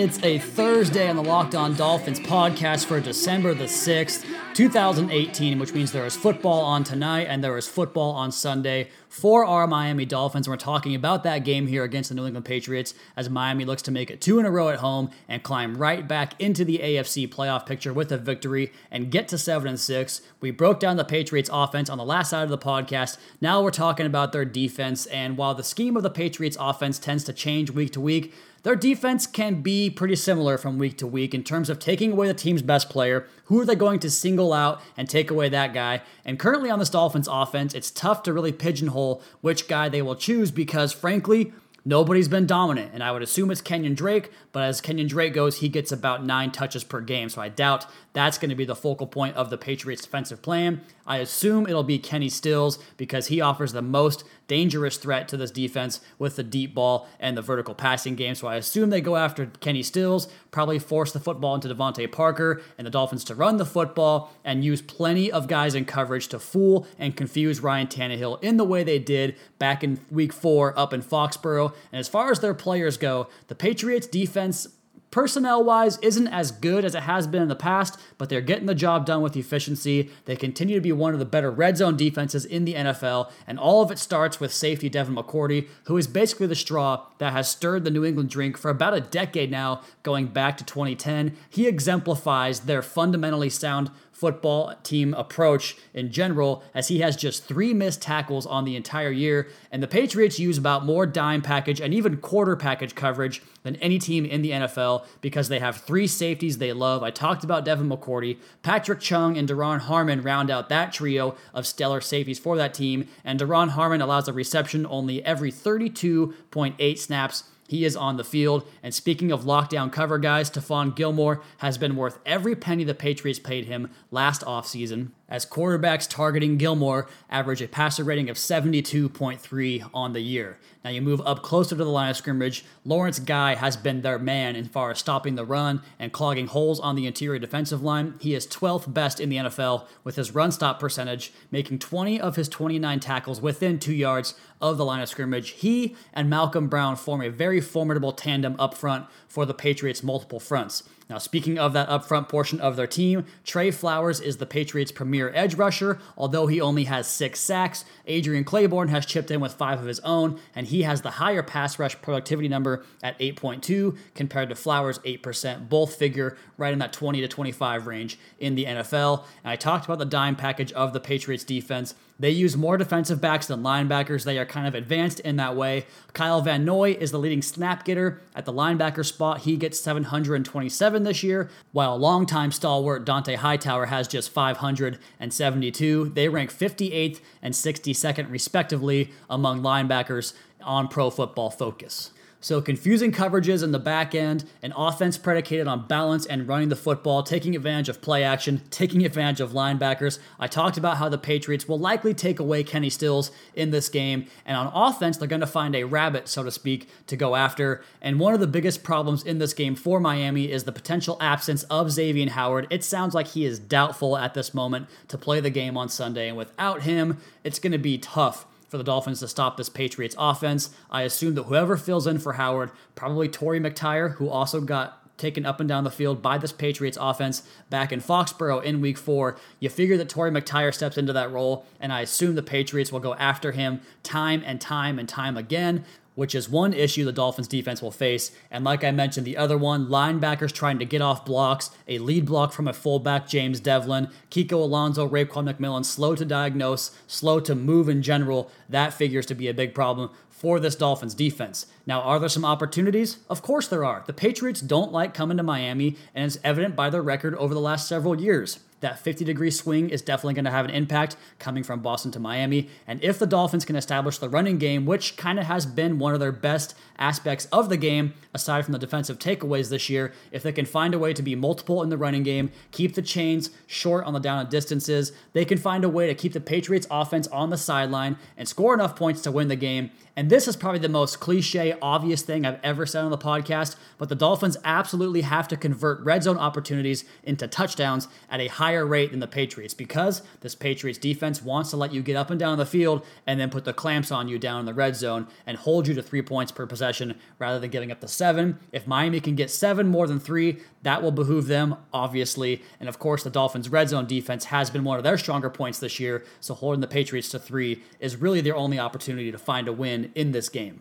It's 0.00 0.18
a 0.22 0.38
Thursday 0.38 1.10
on 1.10 1.16
the 1.16 1.22
Locked 1.22 1.54
On 1.54 1.74
Dolphins 1.74 2.20
podcast 2.20 2.86
for 2.86 3.00
December 3.00 3.52
the 3.52 3.64
6th, 3.64 4.24
2018, 4.54 5.58
which 5.58 5.74
means 5.74 5.92
there 5.92 6.06
is 6.06 6.16
football 6.16 6.62
on 6.62 6.84
tonight 6.84 7.24
and 7.24 7.44
there 7.44 7.58
is 7.58 7.68
football 7.68 8.12
on 8.12 8.32
Sunday 8.32 8.88
for 9.10 9.44
our 9.44 9.66
Miami 9.66 10.06
Dolphins. 10.06 10.48
We're 10.48 10.56
talking 10.56 10.94
about 10.94 11.22
that 11.24 11.40
game 11.40 11.66
here 11.66 11.84
against 11.84 12.08
the 12.08 12.14
New 12.14 12.24
England 12.24 12.46
Patriots 12.46 12.94
as 13.14 13.28
Miami 13.28 13.66
looks 13.66 13.82
to 13.82 13.90
make 13.90 14.10
it 14.10 14.22
two 14.22 14.38
in 14.38 14.46
a 14.46 14.50
row 14.50 14.70
at 14.70 14.78
home 14.78 15.10
and 15.28 15.42
climb 15.42 15.76
right 15.76 16.08
back 16.08 16.40
into 16.40 16.64
the 16.64 16.78
AFC 16.78 17.28
playoff 17.28 17.66
picture 17.66 17.92
with 17.92 18.10
a 18.10 18.16
victory 18.16 18.72
and 18.90 19.10
get 19.10 19.28
to 19.28 19.36
7 19.36 19.68
and 19.68 19.78
6. 19.78 20.22
We 20.40 20.50
broke 20.50 20.80
down 20.80 20.96
the 20.96 21.04
Patriots 21.04 21.50
offense 21.52 21.90
on 21.90 21.98
the 21.98 22.06
last 22.06 22.30
side 22.30 22.44
of 22.44 22.48
the 22.48 22.56
podcast. 22.56 23.18
Now 23.42 23.62
we're 23.62 23.70
talking 23.70 24.06
about 24.06 24.32
their 24.32 24.46
defense 24.46 25.04
and 25.04 25.36
while 25.36 25.54
the 25.54 25.62
scheme 25.62 25.94
of 25.94 26.02
the 26.02 26.08
Patriots 26.08 26.56
offense 26.58 26.98
tends 26.98 27.22
to 27.24 27.34
change 27.34 27.70
week 27.70 27.92
to 27.92 28.00
week, 28.00 28.32
their 28.62 28.76
defense 28.76 29.26
can 29.26 29.62
be 29.62 29.88
pretty 29.88 30.16
similar 30.16 30.58
from 30.58 30.78
week 30.78 30.98
to 30.98 31.06
week 31.06 31.34
in 31.34 31.42
terms 31.42 31.70
of 31.70 31.78
taking 31.78 32.12
away 32.12 32.26
the 32.26 32.34
team's 32.34 32.62
best 32.62 32.90
player. 32.90 33.26
Who 33.44 33.60
are 33.60 33.64
they 33.64 33.74
going 33.74 34.00
to 34.00 34.10
single 34.10 34.52
out 34.52 34.82
and 34.96 35.08
take 35.08 35.30
away 35.30 35.48
that 35.48 35.72
guy? 35.72 36.02
And 36.24 36.38
currently 36.38 36.70
on 36.70 36.78
this 36.78 36.90
Dolphins 36.90 37.28
offense, 37.30 37.74
it's 37.74 37.90
tough 37.90 38.22
to 38.24 38.32
really 38.32 38.52
pigeonhole 38.52 39.22
which 39.40 39.66
guy 39.66 39.88
they 39.88 40.02
will 40.02 40.16
choose 40.16 40.50
because, 40.50 40.92
frankly, 40.92 41.52
Nobody's 41.84 42.28
been 42.28 42.46
dominant, 42.46 42.90
and 42.92 43.02
I 43.02 43.10
would 43.10 43.22
assume 43.22 43.50
it's 43.50 43.60
Kenyon 43.60 43.94
Drake, 43.94 44.30
but 44.52 44.62
as 44.62 44.80
Kenyon 44.80 45.08
Drake 45.08 45.32
goes, 45.32 45.58
he 45.58 45.68
gets 45.68 45.92
about 45.92 46.24
nine 46.24 46.50
touches 46.50 46.84
per 46.84 47.00
game, 47.00 47.28
so 47.28 47.40
I 47.40 47.48
doubt 47.48 47.86
that's 48.12 48.38
going 48.38 48.50
to 48.50 48.56
be 48.56 48.64
the 48.64 48.74
focal 48.74 49.06
point 49.06 49.36
of 49.36 49.50
the 49.50 49.58
Patriots' 49.58 50.02
defensive 50.02 50.42
plan. 50.42 50.82
I 51.06 51.16
assume 51.18 51.66
it'll 51.66 51.82
be 51.82 51.98
Kenny 51.98 52.28
Stills 52.28 52.78
because 52.96 53.28
he 53.28 53.40
offers 53.40 53.72
the 53.72 53.82
most 53.82 54.24
dangerous 54.46 54.96
threat 54.96 55.28
to 55.28 55.36
this 55.36 55.50
defense 55.50 56.00
with 56.18 56.36
the 56.36 56.42
deep 56.42 56.74
ball 56.74 57.08
and 57.18 57.36
the 57.36 57.42
vertical 57.42 57.74
passing 57.74 58.14
game. 58.14 58.34
So 58.34 58.46
I 58.48 58.56
assume 58.56 58.90
they 58.90 59.00
go 59.00 59.16
after 59.16 59.46
Kenny 59.46 59.82
Stills, 59.82 60.28
probably 60.50 60.78
force 60.78 61.12
the 61.12 61.20
football 61.20 61.54
into 61.54 61.68
DeVante 61.68 62.10
Parker 62.10 62.60
and 62.76 62.86
the 62.86 62.90
Dolphins 62.90 63.24
to 63.24 63.34
run 63.34 63.56
the 63.56 63.66
football 63.66 64.32
and 64.44 64.64
use 64.64 64.82
plenty 64.82 65.30
of 65.30 65.48
guys 65.48 65.74
in 65.74 65.84
coverage 65.84 66.28
to 66.28 66.38
fool 66.38 66.86
and 66.98 67.16
confuse 67.16 67.60
Ryan 67.60 67.86
Tannehill 67.86 68.42
in 68.42 68.56
the 68.56 68.64
way 68.64 68.84
they 68.84 68.98
did 68.98 69.36
back 69.58 69.82
in 69.82 70.00
week 70.10 70.32
four 70.32 70.78
up 70.78 70.92
in 70.92 71.02
Foxborough. 71.02 71.69
And 71.92 72.00
as 72.00 72.08
far 72.08 72.30
as 72.30 72.40
their 72.40 72.54
players 72.54 72.96
go, 72.96 73.28
the 73.48 73.54
Patriots 73.54 74.06
defense 74.06 74.68
personnel 75.10 75.64
wise 75.64 75.98
isn't 75.98 76.28
as 76.28 76.52
good 76.52 76.84
as 76.84 76.94
it 76.94 77.02
has 77.02 77.26
been 77.26 77.42
in 77.42 77.48
the 77.48 77.56
past, 77.56 77.98
but 78.18 78.28
they're 78.28 78.40
getting 78.40 78.66
the 78.66 78.74
job 78.74 79.06
done 79.06 79.22
with 79.22 79.36
efficiency. 79.36 80.10
They 80.24 80.36
continue 80.36 80.76
to 80.76 80.80
be 80.80 80.92
one 80.92 81.12
of 81.12 81.18
the 81.18 81.24
better 81.24 81.50
red 81.50 81.76
zone 81.76 81.96
defenses 81.96 82.44
in 82.44 82.64
the 82.64 82.74
NFL, 82.74 83.30
and 83.46 83.58
all 83.58 83.82
of 83.82 83.90
it 83.90 83.98
starts 83.98 84.38
with 84.38 84.52
safety 84.52 84.88
Devin 84.88 85.16
McCourty, 85.16 85.68
who 85.84 85.96
is 85.96 86.06
basically 86.06 86.46
the 86.46 86.54
straw 86.54 87.06
that 87.18 87.32
has 87.32 87.48
stirred 87.48 87.84
the 87.84 87.90
New 87.90 88.04
England 88.04 88.30
drink 88.30 88.56
for 88.56 88.70
about 88.70 88.94
a 88.94 89.00
decade 89.00 89.50
now, 89.50 89.82
going 90.02 90.28
back 90.28 90.56
to 90.58 90.64
2010. 90.64 91.36
He 91.48 91.66
exemplifies 91.66 92.60
their 92.60 92.82
fundamentally 92.82 93.50
sound 93.50 93.90
football 94.20 94.74
team 94.82 95.14
approach 95.14 95.76
in 95.94 96.12
general, 96.12 96.62
as 96.74 96.88
he 96.88 97.00
has 97.00 97.16
just 97.16 97.46
three 97.46 97.72
missed 97.72 98.02
tackles 98.02 98.44
on 98.44 98.66
the 98.66 98.76
entire 98.76 99.10
year. 99.10 99.48
And 99.72 99.82
the 99.82 99.88
Patriots 99.88 100.38
use 100.38 100.58
about 100.58 100.84
more 100.84 101.06
dime 101.06 101.40
package 101.40 101.80
and 101.80 101.94
even 101.94 102.18
quarter 102.18 102.54
package 102.54 102.94
coverage 102.94 103.42
than 103.62 103.76
any 103.76 103.98
team 103.98 104.26
in 104.26 104.42
the 104.42 104.50
NFL 104.50 105.06
because 105.22 105.48
they 105.48 105.58
have 105.58 105.78
three 105.78 106.06
safeties 106.06 106.58
they 106.58 106.74
love. 106.74 107.02
I 107.02 107.10
talked 107.10 107.44
about 107.44 107.64
Devin 107.64 107.88
McCourty, 107.88 108.36
Patrick 108.62 109.00
Chung, 109.00 109.38
and 109.38 109.48
Duron 109.48 109.80
Harmon 109.80 110.20
round 110.20 110.50
out 110.50 110.68
that 110.68 110.92
trio 110.92 111.34
of 111.54 111.66
stellar 111.66 112.02
safeties 112.02 112.38
for 112.38 112.58
that 112.58 112.74
team. 112.74 113.08
And 113.24 113.40
Duron 113.40 113.70
Harmon 113.70 114.02
allows 114.02 114.28
a 114.28 114.34
reception 114.34 114.86
only 114.86 115.24
every 115.24 115.50
32.8 115.50 116.98
snaps 116.98 117.44
he 117.70 117.84
is 117.84 117.94
on 117.94 118.16
the 118.16 118.24
field. 118.24 118.68
And 118.82 118.92
speaking 118.92 119.30
of 119.30 119.44
lockdown 119.44 119.92
cover 119.92 120.18
guys, 120.18 120.50
Stephon 120.50 120.96
Gilmore 120.96 121.40
has 121.58 121.78
been 121.78 121.94
worth 121.94 122.18
every 122.26 122.56
penny 122.56 122.82
the 122.82 122.96
Patriots 122.96 123.38
paid 123.38 123.66
him 123.66 123.92
last 124.10 124.42
offseason 124.42 125.10
as 125.30 125.46
quarterbacks 125.46 126.08
targeting 126.08 126.58
Gilmore 126.58 127.06
average 127.30 127.62
a 127.62 127.68
passer 127.68 128.04
rating 128.04 128.28
of 128.28 128.36
72.3 128.36 129.90
on 129.94 130.12
the 130.12 130.20
year. 130.20 130.58
Now 130.84 130.90
you 130.90 131.00
move 131.00 131.22
up 131.24 131.42
closer 131.42 131.76
to 131.76 131.84
the 131.84 131.90
line 131.90 132.10
of 132.10 132.16
scrimmage. 132.16 132.64
Lawrence 132.84 133.18
Guy 133.18 133.54
has 133.54 133.76
been 133.76 134.02
their 134.02 134.18
man 134.18 134.56
as 134.56 134.66
far 134.68 134.90
as 134.90 134.98
stopping 134.98 135.36
the 135.36 135.44
run 135.44 135.82
and 135.98 136.12
clogging 136.12 136.48
holes 136.48 136.80
on 136.80 136.96
the 136.96 137.06
interior 137.06 137.38
defensive 137.38 137.82
line. 137.82 138.14
He 138.18 138.34
is 138.34 138.46
12th 138.46 138.92
best 138.92 139.20
in 139.20 139.28
the 139.28 139.36
NFL 139.36 139.86
with 140.02 140.16
his 140.16 140.34
run 140.34 140.50
stop 140.50 140.80
percentage, 140.80 141.32
making 141.50 141.78
20 141.78 142.20
of 142.20 142.36
his 142.36 142.48
29 142.48 142.98
tackles 143.00 143.40
within 143.40 143.78
two 143.78 143.94
yards 143.94 144.34
of 144.60 144.76
the 144.76 144.84
line 144.84 145.00
of 145.00 145.08
scrimmage. 145.08 145.50
He 145.50 145.94
and 146.12 146.28
Malcolm 146.28 146.68
Brown 146.68 146.96
form 146.96 147.22
a 147.22 147.28
very 147.28 147.60
formidable 147.60 148.12
tandem 148.12 148.56
up 148.58 148.74
front 148.74 149.06
for 149.28 149.46
the 149.46 149.54
Patriots' 149.54 150.02
multiple 150.02 150.40
fronts. 150.40 150.82
Now, 151.10 151.18
speaking 151.18 151.58
of 151.58 151.72
that 151.72 151.88
upfront 151.88 152.28
portion 152.28 152.60
of 152.60 152.76
their 152.76 152.86
team, 152.86 153.26
Trey 153.44 153.72
Flowers 153.72 154.20
is 154.20 154.36
the 154.36 154.46
Patriots' 154.46 154.92
premier 154.92 155.32
edge 155.34 155.56
rusher. 155.56 155.98
Although 156.16 156.46
he 156.46 156.60
only 156.60 156.84
has 156.84 157.08
six 157.08 157.40
sacks, 157.40 157.84
Adrian 158.06 158.44
Clayborn 158.44 158.90
has 158.90 159.04
chipped 159.04 159.32
in 159.32 159.40
with 159.40 159.54
five 159.54 159.80
of 159.80 159.86
his 159.86 159.98
own, 160.00 160.38
and 160.54 160.68
he 160.68 160.82
has 160.82 161.02
the 161.02 161.10
higher 161.10 161.42
pass 161.42 161.80
rush 161.80 162.00
productivity 162.00 162.46
number 162.46 162.84
at 163.02 163.18
8.2 163.18 163.98
compared 164.14 164.50
to 164.50 164.54
Flowers' 164.54 165.00
8%. 165.00 165.68
Both 165.68 165.96
figure 165.96 166.36
right 166.56 166.72
in 166.72 166.78
that 166.78 166.92
20 166.92 167.20
to 167.20 167.26
25 167.26 167.88
range 167.88 168.16
in 168.38 168.54
the 168.54 168.66
NFL. 168.66 169.24
And 169.42 169.50
I 169.50 169.56
talked 169.56 169.86
about 169.86 169.98
the 169.98 170.04
dime 170.04 170.36
package 170.36 170.70
of 170.74 170.92
the 170.92 171.00
Patriots 171.00 171.42
defense. 171.42 171.96
They 172.20 172.30
use 172.30 172.54
more 172.54 172.76
defensive 172.76 173.18
backs 173.18 173.46
than 173.46 173.62
linebackers. 173.62 174.24
They 174.24 174.38
are 174.38 174.44
kind 174.44 174.68
of 174.68 174.74
advanced 174.74 175.20
in 175.20 175.36
that 175.36 175.56
way. 175.56 175.86
Kyle 176.12 176.42
Van 176.42 176.66
Noy 176.66 176.92
is 176.92 177.12
the 177.12 177.18
leading 177.18 177.40
snap 177.40 177.82
getter 177.86 178.20
at 178.34 178.44
the 178.44 178.52
linebacker 178.52 179.06
spot. 179.06 179.40
He 179.40 179.56
gets 179.56 179.80
727 179.80 180.99
this 181.02 181.22
year, 181.22 181.50
while 181.72 181.96
longtime 181.98 182.52
stalwart 182.52 183.04
Dont'a 183.04 183.36
Hightower 183.36 183.86
has 183.86 184.08
just 184.08 184.30
572. 184.30 186.12
They 186.14 186.28
rank 186.28 186.52
58th 186.52 187.20
and 187.42 187.54
62nd, 187.54 188.30
respectively, 188.30 189.10
among 189.28 189.62
linebackers 189.62 190.34
on 190.62 190.88
Pro 190.88 191.10
Football 191.10 191.50
Focus. 191.50 192.10
So 192.42 192.62
confusing 192.62 193.12
coverages 193.12 193.62
in 193.62 193.72
the 193.72 193.78
back 193.78 194.14
end, 194.14 194.44
an 194.62 194.72
offense 194.74 195.18
predicated 195.18 195.66
on 195.66 195.86
balance 195.86 196.24
and 196.24 196.48
running 196.48 196.70
the 196.70 196.76
football, 196.76 197.22
taking 197.22 197.54
advantage 197.54 197.90
of 197.90 198.00
play 198.00 198.24
action, 198.24 198.62
taking 198.70 199.04
advantage 199.04 199.40
of 199.40 199.52
linebackers. 199.52 200.18
I 200.38 200.46
talked 200.46 200.78
about 200.78 200.96
how 200.96 201.10
the 201.10 201.18
Patriots 201.18 201.68
will 201.68 201.78
likely 201.78 202.14
take 202.14 202.40
away 202.40 202.64
Kenny 202.64 202.88
Stills 202.88 203.30
in 203.54 203.72
this 203.72 203.90
game, 203.90 204.24
and 204.46 204.56
on 204.56 204.68
offense, 204.68 205.18
they're 205.18 205.28
going 205.28 205.40
to 205.40 205.46
find 205.46 205.76
a 205.76 205.84
rabbit, 205.84 206.28
so 206.28 206.42
to 206.42 206.50
speak, 206.50 206.88
to 207.08 207.16
go 207.16 207.36
after. 207.36 207.82
And 208.00 208.18
one 208.18 208.32
of 208.32 208.40
the 208.40 208.46
biggest 208.46 208.82
problems 208.82 209.22
in 209.22 209.36
this 209.36 209.52
game 209.52 209.74
for 209.74 210.00
Miami 210.00 210.50
is 210.50 210.64
the 210.64 210.72
potential 210.72 211.18
absence 211.20 211.64
of 211.64 211.92
Xavier 211.92 212.30
Howard. 212.30 212.66
It 212.70 212.82
sounds 212.82 213.14
like 213.14 213.28
he 213.28 213.44
is 213.44 213.58
doubtful 213.58 214.16
at 214.16 214.32
this 214.32 214.54
moment 214.54 214.88
to 215.08 215.18
play 215.18 215.40
the 215.40 215.50
game 215.50 215.76
on 215.76 215.90
Sunday, 215.90 216.28
and 216.28 216.38
without 216.38 216.82
him, 216.82 217.18
it's 217.44 217.58
going 217.58 217.72
to 217.72 217.78
be 217.78 217.98
tough 217.98 218.46
for 218.70 218.78
the 218.78 218.84
Dolphins 218.84 219.20
to 219.20 219.28
stop 219.28 219.56
this 219.56 219.68
Patriots 219.68 220.14
offense. 220.18 220.70
I 220.90 221.02
assume 221.02 221.34
that 221.34 221.42
whoever 221.42 221.76
fills 221.76 222.06
in 222.06 222.18
for 222.18 222.34
Howard, 222.34 222.70
probably 222.94 223.28
Torry 223.28 223.60
McTyer, 223.60 224.14
who 224.14 224.30
also 224.30 224.60
got 224.60 224.96
taken 225.18 225.44
up 225.44 225.60
and 225.60 225.68
down 225.68 225.84
the 225.84 225.90
field 225.90 226.22
by 226.22 226.38
this 226.38 226.52
Patriots 226.52 226.96
offense 226.98 227.42
back 227.68 227.92
in 227.92 228.00
Foxborough 228.00 228.62
in 228.64 228.80
week 228.80 228.96
four. 228.96 229.36
You 229.58 229.68
figure 229.68 229.98
that 229.98 230.08
Torry 230.08 230.30
McTyer 230.30 230.72
steps 230.72 230.96
into 230.96 231.12
that 231.12 231.30
role, 231.30 231.66
and 231.78 231.92
I 231.92 232.00
assume 232.00 232.36
the 232.36 232.42
Patriots 232.42 232.90
will 232.90 233.00
go 233.00 233.14
after 233.14 233.52
him 233.52 233.82
time 234.02 234.42
and 234.46 234.60
time 234.60 234.98
and 234.98 235.08
time 235.08 235.36
again 235.36 235.84
which 236.20 236.34
is 236.34 236.50
one 236.50 236.74
issue 236.74 237.02
the 237.02 237.12
Dolphins 237.12 237.48
defense 237.48 237.80
will 237.80 237.90
face. 237.90 238.30
And 238.50 238.62
like 238.62 238.84
I 238.84 238.90
mentioned, 238.90 239.26
the 239.26 239.38
other 239.38 239.56
one, 239.56 239.86
linebackers 239.86 240.52
trying 240.52 240.78
to 240.78 240.84
get 240.84 241.00
off 241.00 241.24
blocks, 241.24 241.70
a 241.88 241.96
lead 241.96 242.26
block 242.26 242.52
from 242.52 242.68
a 242.68 242.74
fullback, 242.74 243.26
James 243.26 243.58
Develin, 243.58 244.10
Kiko 244.30 244.52
Alonso, 244.52 245.08
Raekwon 245.08 245.50
McMillan, 245.50 245.82
slow 245.82 246.14
to 246.14 246.26
diagnose, 246.26 246.94
slow 247.06 247.40
to 247.40 247.54
move 247.54 247.88
in 247.88 248.02
general. 248.02 248.50
That 248.68 248.92
figures 248.92 249.24
to 249.26 249.34
be 249.34 249.48
a 249.48 249.54
big 249.54 249.74
problem 249.74 250.10
for 250.28 250.60
this 250.60 250.76
Dolphins 250.76 251.14
defense. 251.14 251.64
Now, 251.86 252.02
are 252.02 252.18
there 252.18 252.28
some 252.28 252.44
opportunities? 252.44 253.20
Of 253.30 253.40
course 253.40 253.66
there 253.66 253.86
are. 253.86 254.04
The 254.06 254.12
Patriots 254.12 254.60
don't 254.60 254.92
like 254.92 255.14
coming 255.14 255.38
to 255.38 255.42
Miami, 255.42 255.96
and 256.14 256.26
it's 256.26 256.38
evident 256.44 256.76
by 256.76 256.90
their 256.90 257.00
record 257.00 257.34
over 257.36 257.54
the 257.54 257.60
last 257.60 257.88
several 257.88 258.20
years 258.20 258.58
that 258.80 258.98
50 258.98 259.24
degree 259.24 259.50
swing 259.50 259.90
is 259.90 260.02
definitely 260.02 260.34
going 260.34 260.44
to 260.44 260.50
have 260.50 260.64
an 260.64 260.70
impact 260.70 261.16
coming 261.38 261.62
from 261.62 261.80
Boston 261.80 262.10
to 262.12 262.20
Miami. 262.20 262.68
And 262.86 263.02
if 263.02 263.18
the 263.18 263.26
Dolphins 263.26 263.64
can 263.64 263.76
establish 263.76 264.18
the 264.18 264.28
running 264.28 264.58
game, 264.58 264.86
which 264.86 265.16
kind 265.16 265.38
of 265.38 265.46
has 265.46 265.66
been 265.66 265.98
one 265.98 266.14
of 266.14 266.20
their 266.20 266.32
best 266.32 266.74
aspects 266.98 267.46
of 267.46 267.68
the 267.68 267.76
game, 267.76 268.14
aside 268.34 268.64
from 268.64 268.72
the 268.72 268.78
defensive 268.78 269.18
takeaways 269.18 269.70
this 269.70 269.88
year, 269.88 270.12
if 270.32 270.42
they 270.42 270.52
can 270.52 270.66
find 270.66 270.94
a 270.94 270.98
way 270.98 271.12
to 271.12 271.22
be 271.22 271.34
multiple 271.34 271.82
in 271.82 271.88
the 271.88 271.98
running 271.98 272.22
game, 272.22 272.50
keep 272.70 272.94
the 272.94 273.02
chains 273.02 273.50
short 273.66 274.04
on 274.04 274.12
the 274.12 274.20
down 274.20 274.38
and 274.38 274.48
distances, 274.48 275.12
they 275.32 275.44
can 275.44 275.58
find 275.58 275.84
a 275.84 275.88
way 275.88 276.06
to 276.06 276.14
keep 276.14 276.32
the 276.32 276.40
Patriots 276.40 276.86
offense 276.90 277.26
on 277.28 277.50
the 277.50 277.56
sideline 277.56 278.16
and 278.36 278.48
score 278.48 278.74
enough 278.74 278.96
points 278.96 279.20
to 279.22 279.30
win 279.30 279.48
the 279.48 279.56
game. 279.56 279.90
And 280.20 280.28
this 280.28 280.46
is 280.46 280.54
probably 280.54 280.80
the 280.80 280.90
most 280.90 281.18
cliche, 281.18 281.74
obvious 281.80 282.20
thing 282.20 282.44
I've 282.44 282.60
ever 282.62 282.84
said 282.84 283.04
on 283.04 283.10
the 283.10 283.16
podcast, 283.16 283.76
but 283.96 284.10
the 284.10 284.14
Dolphins 284.14 284.58
absolutely 284.66 285.22
have 285.22 285.48
to 285.48 285.56
convert 285.56 285.98
red 286.04 286.24
zone 286.24 286.36
opportunities 286.36 287.06
into 287.24 287.48
touchdowns 287.48 288.06
at 288.28 288.38
a 288.38 288.48
higher 288.48 288.84
rate 288.84 289.12
than 289.12 289.20
the 289.20 289.26
Patriots 289.26 289.72
because 289.72 290.20
this 290.42 290.54
Patriots 290.54 290.98
defense 290.98 291.40
wants 291.40 291.70
to 291.70 291.78
let 291.78 291.94
you 291.94 292.02
get 292.02 292.16
up 292.16 292.28
and 292.28 292.38
down 292.38 292.58
the 292.58 292.66
field 292.66 293.02
and 293.26 293.40
then 293.40 293.48
put 293.48 293.64
the 293.64 293.72
clamps 293.72 294.12
on 294.12 294.28
you 294.28 294.38
down 294.38 294.60
in 294.60 294.66
the 294.66 294.74
red 294.74 294.94
zone 294.94 295.26
and 295.46 295.56
hold 295.56 295.88
you 295.88 295.94
to 295.94 296.02
three 296.02 296.20
points 296.20 296.52
per 296.52 296.66
possession 296.66 297.18
rather 297.38 297.58
than 297.58 297.70
giving 297.70 297.90
up 297.90 298.00
the 298.00 298.06
seven. 298.06 298.58
If 298.72 298.86
Miami 298.86 299.20
can 299.20 299.36
get 299.36 299.50
seven 299.50 299.88
more 299.88 300.06
than 300.06 300.20
three, 300.20 300.58
that 300.82 301.02
will 301.02 301.12
behoove 301.12 301.46
them, 301.46 301.76
obviously. 301.94 302.62
And 302.78 302.90
of 302.90 302.98
course, 302.98 303.22
the 303.22 303.30
Dolphins' 303.30 303.70
red 303.70 303.88
zone 303.88 304.06
defense 304.06 304.46
has 304.46 304.68
been 304.68 304.84
one 304.84 304.98
of 304.98 305.04
their 305.04 305.16
stronger 305.16 305.48
points 305.48 305.78
this 305.78 305.98
year, 305.98 306.24
so 306.40 306.52
holding 306.52 306.82
the 306.82 306.86
Patriots 306.86 307.30
to 307.30 307.38
three 307.38 307.82
is 308.00 308.16
really 308.16 308.42
their 308.42 308.56
only 308.56 308.78
opportunity 308.78 309.32
to 309.32 309.38
find 309.38 309.66
a 309.66 309.72
win 309.72 310.09
in 310.14 310.32
this 310.32 310.48
game. 310.48 310.80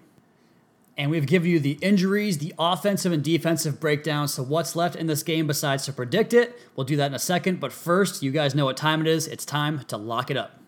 And 0.97 1.09
we've 1.09 1.25
given 1.25 1.49
you 1.49 1.61
the 1.61 1.77
injuries, 1.81 2.39
the 2.39 2.53
offensive 2.59 3.13
and 3.13 3.23
defensive 3.23 3.79
breakdowns. 3.79 4.33
So, 4.33 4.43
what's 4.43 4.75
left 4.75 4.97
in 4.97 5.07
this 5.07 5.23
game 5.23 5.47
besides 5.47 5.85
to 5.85 5.93
predict 5.93 6.33
it? 6.33 6.59
We'll 6.75 6.83
do 6.83 6.97
that 6.97 7.07
in 7.07 7.13
a 7.13 7.19
second. 7.19 7.61
But 7.61 7.71
first, 7.71 8.21
you 8.21 8.31
guys 8.31 8.53
know 8.53 8.65
what 8.65 8.75
time 8.75 8.99
it 8.99 9.07
is. 9.07 9.25
It's 9.25 9.45
time 9.45 9.85
to 9.85 9.95
lock 9.95 10.29
it 10.29 10.35
up. 10.35 10.59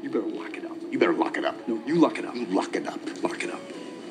You 0.00 0.08
better 0.08 0.28
lock 0.28 0.56
it 0.56 0.64
up. 0.64 0.76
You 0.92 0.98
better 0.98 1.12
lock 1.12 1.36
it 1.36 1.44
up. 1.44 1.66
No, 1.66 1.82
you 1.84 1.96
lock 1.96 2.18
it 2.18 2.24
up. 2.24 2.36
You 2.36 2.46
lock 2.46 2.76
it 2.76 2.86
up. 2.86 3.00
Lock 3.22 3.42
it 3.42 3.50
up. 3.50 3.60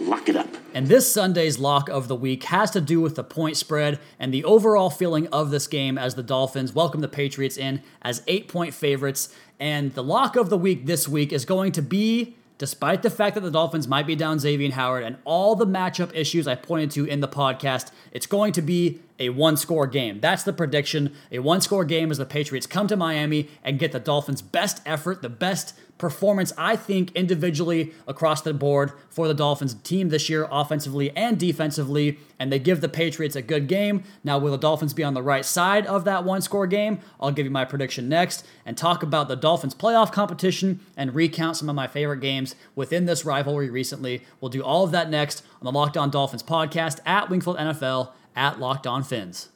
Lock 0.02 0.28
it 0.28 0.36
up. 0.36 0.50
And 0.74 0.88
this 0.88 1.12
Sunday's 1.12 1.60
lock 1.60 1.88
of 1.88 2.08
the 2.08 2.16
week 2.16 2.44
has 2.46 2.72
to 2.72 2.82
do 2.82 3.00
with 3.02 3.16
the 3.16 3.24
point 3.24 3.56
spread 3.56 4.00
and 4.20 4.34
the 4.34 4.44
overall 4.44 4.90
feeling 4.90 5.28
of 5.28 5.50
this 5.50 5.66
game 5.66 5.98
as 5.98 6.16
the 6.16 6.24
Dolphins 6.24 6.74
welcome 6.74 7.02
the 7.02 7.08
Patriots 7.08 7.58
in 7.58 7.82
as 8.02 8.22
eight 8.28 8.48
point 8.48 8.74
favorites. 8.74 9.34
And 9.60 9.94
the 9.94 10.04
lock 10.04 10.36
of 10.36 10.50
the 10.50 10.58
week 10.58 10.86
this 10.86 11.08
week 11.08 11.32
is 11.32 11.46
going 11.46 11.72
to 11.74 11.82
be 11.82 12.36
despite 12.60 13.02
the 13.02 13.10
fact 13.10 13.34
that 13.34 13.42
the 13.42 13.50
Dolphins 13.50 13.88
might 13.88 14.06
be 14.06 14.16
down 14.16 14.38
Xavier 14.38 14.72
Howard 14.74 15.04
and 15.04 15.16
all 15.26 15.56
the 15.56 15.66
matchup 15.66 16.14
issues 16.14 16.48
I 16.48 16.54
pointed 16.54 16.92
to 16.92 17.06
in 17.06 17.22
the 17.22 17.28
podcast, 17.28 17.90
it's 18.12 18.28
going 18.28 18.54
to 18.54 18.62
be 18.62 19.00
a 19.18 19.30
one 19.30 19.58
score 19.58 19.88
game. 19.88 20.20
That's 20.20 20.44
the 20.44 20.54
prediction. 20.54 21.16
A 21.32 21.40
one 21.40 21.62
score 21.62 21.86
game 21.86 22.12
as 22.12 22.20
the 22.20 22.26
Patriots 22.26 22.68
come 22.68 22.88
to 22.88 22.96
Miami 22.96 23.50
and 23.64 23.80
get 23.80 23.94
the 23.94 24.00
Dolphins' 24.00 24.42
best 24.42 24.82
effort, 24.86 25.22
the 25.22 25.30
best 25.30 25.74
performance, 26.00 26.52
I 26.58 26.76
think, 26.76 27.12
individually 27.12 27.94
across 28.08 28.42
the 28.42 28.54
board 28.54 28.94
for 29.10 29.28
the 29.28 29.34
Dolphins 29.36 29.76
team 29.76 30.10
this 30.10 30.30
year, 30.30 30.48
offensively 30.50 31.16
and 31.16 31.38
defensively, 31.38 32.18
and 32.40 32.52
they 32.52 32.58
give 32.58 32.82
the 32.82 32.90
Patriots 32.90 33.36
a 33.36 33.44
good 33.44 33.68
game. 33.68 34.04
Now, 34.24 34.40
will 34.40 34.54
the 34.54 34.58
Dolphins 34.58 34.94
be 34.96 35.04
on 35.04 35.14
the 35.14 35.22
right 35.22 35.46
side 35.46 35.86
of 35.86 36.06
that 36.06 36.24
one 36.24 36.42
score 36.42 36.66
game? 36.66 37.00
I'll 37.20 37.32
give 37.32 37.46
you 37.46 37.52
my 37.52 37.66
prediction 37.66 38.10
next 38.10 38.48
and 38.66 38.78
talk 38.78 39.04
about 39.04 39.28
the 39.28 39.36
Dolphins' 39.36 39.76
playoff 39.76 40.12
competition 40.12 40.80
and 40.98 41.14
recount 41.14 41.58
some 41.58 41.70
of 41.70 41.76
my 41.76 41.86
favorite 41.86 42.22
games 42.22 42.56
within 42.76 43.06
this 43.06 43.26
rivalry 43.26 43.70
recently. 43.70 44.24
We'll 44.42 44.50
do 44.50 44.64
all 44.64 44.86
of 44.86 44.92
that 44.92 45.10
next 45.10 45.44
on 45.62 45.66
the 45.66 45.78
Locked 45.78 45.98
On 45.98 46.10
Dolphins 46.10 46.44
podcast 46.44 47.00
at 47.06 47.30
Wingfield 47.30 47.58
NFL 47.58 48.12
at 48.36 48.60
Locked 48.60 48.88
On 48.88 49.04
Fins. 49.04 49.50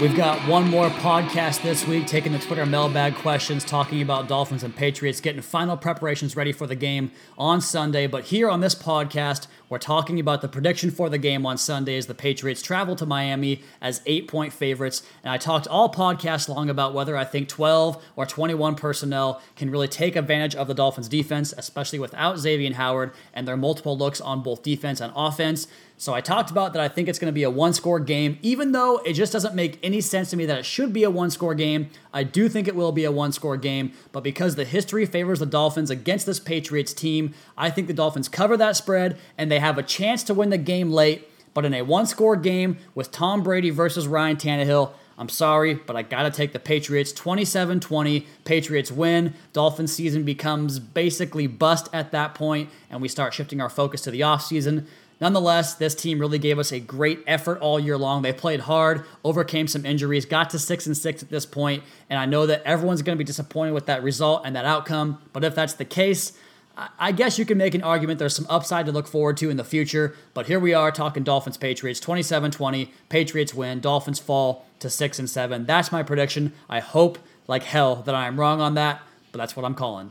We've 0.00 0.16
got 0.16 0.40
one 0.48 0.68
more 0.68 0.88
podcast 0.88 1.62
this 1.62 1.86
week, 1.86 2.08
taking 2.08 2.32
the 2.32 2.40
Twitter 2.40 2.66
mailbag 2.66 3.14
questions, 3.14 3.64
talking 3.64 4.02
about 4.02 4.26
Dolphins 4.26 4.64
and 4.64 4.74
Patriots, 4.74 5.20
getting 5.20 5.40
final 5.40 5.76
preparations 5.76 6.34
ready 6.34 6.50
for 6.50 6.66
the 6.66 6.74
game 6.74 7.12
on 7.38 7.60
Sunday. 7.60 8.08
But 8.08 8.24
here 8.24 8.50
on 8.50 8.60
this 8.60 8.74
podcast, 8.74 9.46
we're 9.74 9.78
talking 9.78 10.20
about 10.20 10.40
the 10.40 10.46
prediction 10.46 10.88
for 10.92 11.10
the 11.10 11.18
game 11.18 11.44
on 11.44 11.58
Sunday 11.58 11.96
as 11.96 12.06
the 12.06 12.14
Patriots 12.14 12.62
travel 12.62 12.94
to 12.94 13.04
Miami 13.04 13.60
as 13.80 14.02
eight 14.06 14.28
point 14.28 14.52
favorites. 14.52 15.02
And 15.24 15.32
I 15.32 15.36
talked 15.36 15.66
all 15.66 15.92
podcast 15.92 16.48
long 16.48 16.70
about 16.70 16.94
whether 16.94 17.16
I 17.16 17.24
think 17.24 17.48
12 17.48 18.00
or 18.14 18.24
21 18.24 18.76
personnel 18.76 19.42
can 19.56 19.70
really 19.70 19.88
take 19.88 20.14
advantage 20.14 20.54
of 20.54 20.68
the 20.68 20.74
Dolphins 20.74 21.08
defense, 21.08 21.52
especially 21.58 21.98
without 21.98 22.38
Xavier 22.38 22.72
Howard 22.74 23.14
and 23.32 23.48
their 23.48 23.56
multiple 23.56 23.98
looks 23.98 24.20
on 24.20 24.44
both 24.44 24.62
defense 24.62 25.00
and 25.00 25.12
offense. 25.16 25.66
So 25.96 26.12
I 26.12 26.20
talked 26.20 26.50
about 26.50 26.72
that 26.72 26.82
I 26.82 26.88
think 26.88 27.08
it's 27.08 27.20
going 27.20 27.30
to 27.30 27.32
be 27.32 27.44
a 27.44 27.50
one 27.50 27.72
score 27.72 28.00
game, 28.00 28.38
even 28.42 28.72
though 28.72 28.98
it 28.98 29.12
just 29.12 29.32
doesn't 29.32 29.54
make 29.54 29.78
any 29.82 30.00
sense 30.00 30.30
to 30.30 30.36
me 30.36 30.44
that 30.46 30.58
it 30.58 30.64
should 30.64 30.92
be 30.92 31.04
a 31.04 31.10
one 31.10 31.30
score 31.30 31.54
game. 31.54 31.88
I 32.12 32.24
do 32.24 32.48
think 32.48 32.66
it 32.66 32.74
will 32.74 32.90
be 32.90 33.04
a 33.04 33.12
one 33.12 33.30
score 33.30 33.56
game, 33.56 33.92
but 34.10 34.24
because 34.24 34.56
the 34.56 34.64
history 34.64 35.06
favors 35.06 35.38
the 35.38 35.46
Dolphins 35.46 35.90
against 35.90 36.26
this 36.26 36.40
Patriots 36.40 36.92
team, 36.92 37.32
I 37.56 37.70
think 37.70 37.86
the 37.86 37.94
Dolphins 37.94 38.28
cover 38.28 38.56
that 38.56 38.76
spread 38.76 39.18
and 39.38 39.50
they 39.50 39.60
have 39.64 39.78
a 39.78 39.82
chance 39.82 40.22
to 40.24 40.34
win 40.34 40.50
the 40.50 40.58
game 40.58 40.90
late. 40.90 41.28
But 41.54 41.64
in 41.64 41.72
a 41.72 41.82
one 41.82 42.06
score 42.06 42.36
game 42.36 42.78
with 42.94 43.10
Tom 43.10 43.42
Brady 43.42 43.70
versus 43.70 44.06
Ryan 44.06 44.36
Tannehill, 44.36 44.92
I'm 45.16 45.28
sorry, 45.28 45.74
but 45.74 45.94
I 45.94 46.02
got 46.02 46.24
to 46.24 46.30
take 46.30 46.52
the 46.52 46.58
Patriots 46.58 47.12
27 47.12 47.80
20. 47.80 48.26
Patriots 48.44 48.90
win. 48.90 49.34
Dolphins 49.52 49.92
season 49.92 50.24
becomes 50.24 50.80
basically 50.80 51.46
bust 51.46 51.88
at 51.92 52.10
that 52.10 52.34
point, 52.34 52.70
and 52.90 53.00
we 53.00 53.08
start 53.08 53.32
shifting 53.32 53.60
our 53.60 53.68
focus 53.68 54.00
to 54.02 54.10
the 54.10 54.20
offseason. 54.20 54.86
Nonetheless, 55.20 55.74
this 55.74 55.94
team 55.94 56.18
really 56.18 56.40
gave 56.40 56.58
us 56.58 56.72
a 56.72 56.80
great 56.80 57.20
effort 57.26 57.60
all 57.60 57.78
year 57.78 57.96
long. 57.96 58.22
They 58.22 58.32
played 58.32 58.60
hard, 58.60 59.04
overcame 59.22 59.68
some 59.68 59.86
injuries, 59.86 60.26
got 60.26 60.50
to 60.50 60.58
6 60.58 60.86
and 60.86 60.96
6 60.96 61.22
at 61.22 61.30
this 61.30 61.46
point, 61.46 61.84
and 62.10 62.18
I 62.18 62.26
know 62.26 62.46
that 62.46 62.64
everyone's 62.64 63.02
going 63.02 63.16
to 63.16 63.18
be 63.18 63.24
disappointed 63.24 63.72
with 63.72 63.86
that 63.86 64.02
result 64.02 64.42
and 64.44 64.56
that 64.56 64.64
outcome, 64.64 65.22
but 65.32 65.44
if 65.44 65.54
that's 65.54 65.74
the 65.74 65.84
case, 65.84 66.32
I 66.76 67.12
guess 67.12 67.38
you 67.38 67.44
can 67.44 67.56
make 67.56 67.74
an 67.74 67.82
argument 67.82 68.18
there's 68.18 68.34
some 68.34 68.46
upside 68.48 68.86
to 68.86 68.92
look 68.92 69.06
forward 69.06 69.36
to 69.36 69.50
in 69.50 69.56
the 69.56 69.64
future, 69.64 70.16
but 70.32 70.46
here 70.46 70.58
we 70.58 70.74
are 70.74 70.90
talking 70.90 71.22
Dolphins 71.22 71.56
Patriots 71.56 72.00
27-20. 72.00 72.88
Patriots 73.08 73.54
win, 73.54 73.78
Dolphins 73.78 74.18
fall 74.18 74.66
to 74.80 74.90
6 74.90 75.18
and 75.20 75.30
7. 75.30 75.66
That's 75.66 75.92
my 75.92 76.02
prediction. 76.02 76.52
I 76.68 76.80
hope 76.80 77.18
like 77.46 77.62
hell 77.62 77.96
that 77.96 78.14
I 78.14 78.26
am 78.26 78.40
wrong 78.40 78.60
on 78.60 78.74
that, 78.74 79.02
but 79.30 79.38
that's 79.38 79.54
what 79.54 79.64
I'm 79.64 79.74
calling. 79.76 80.10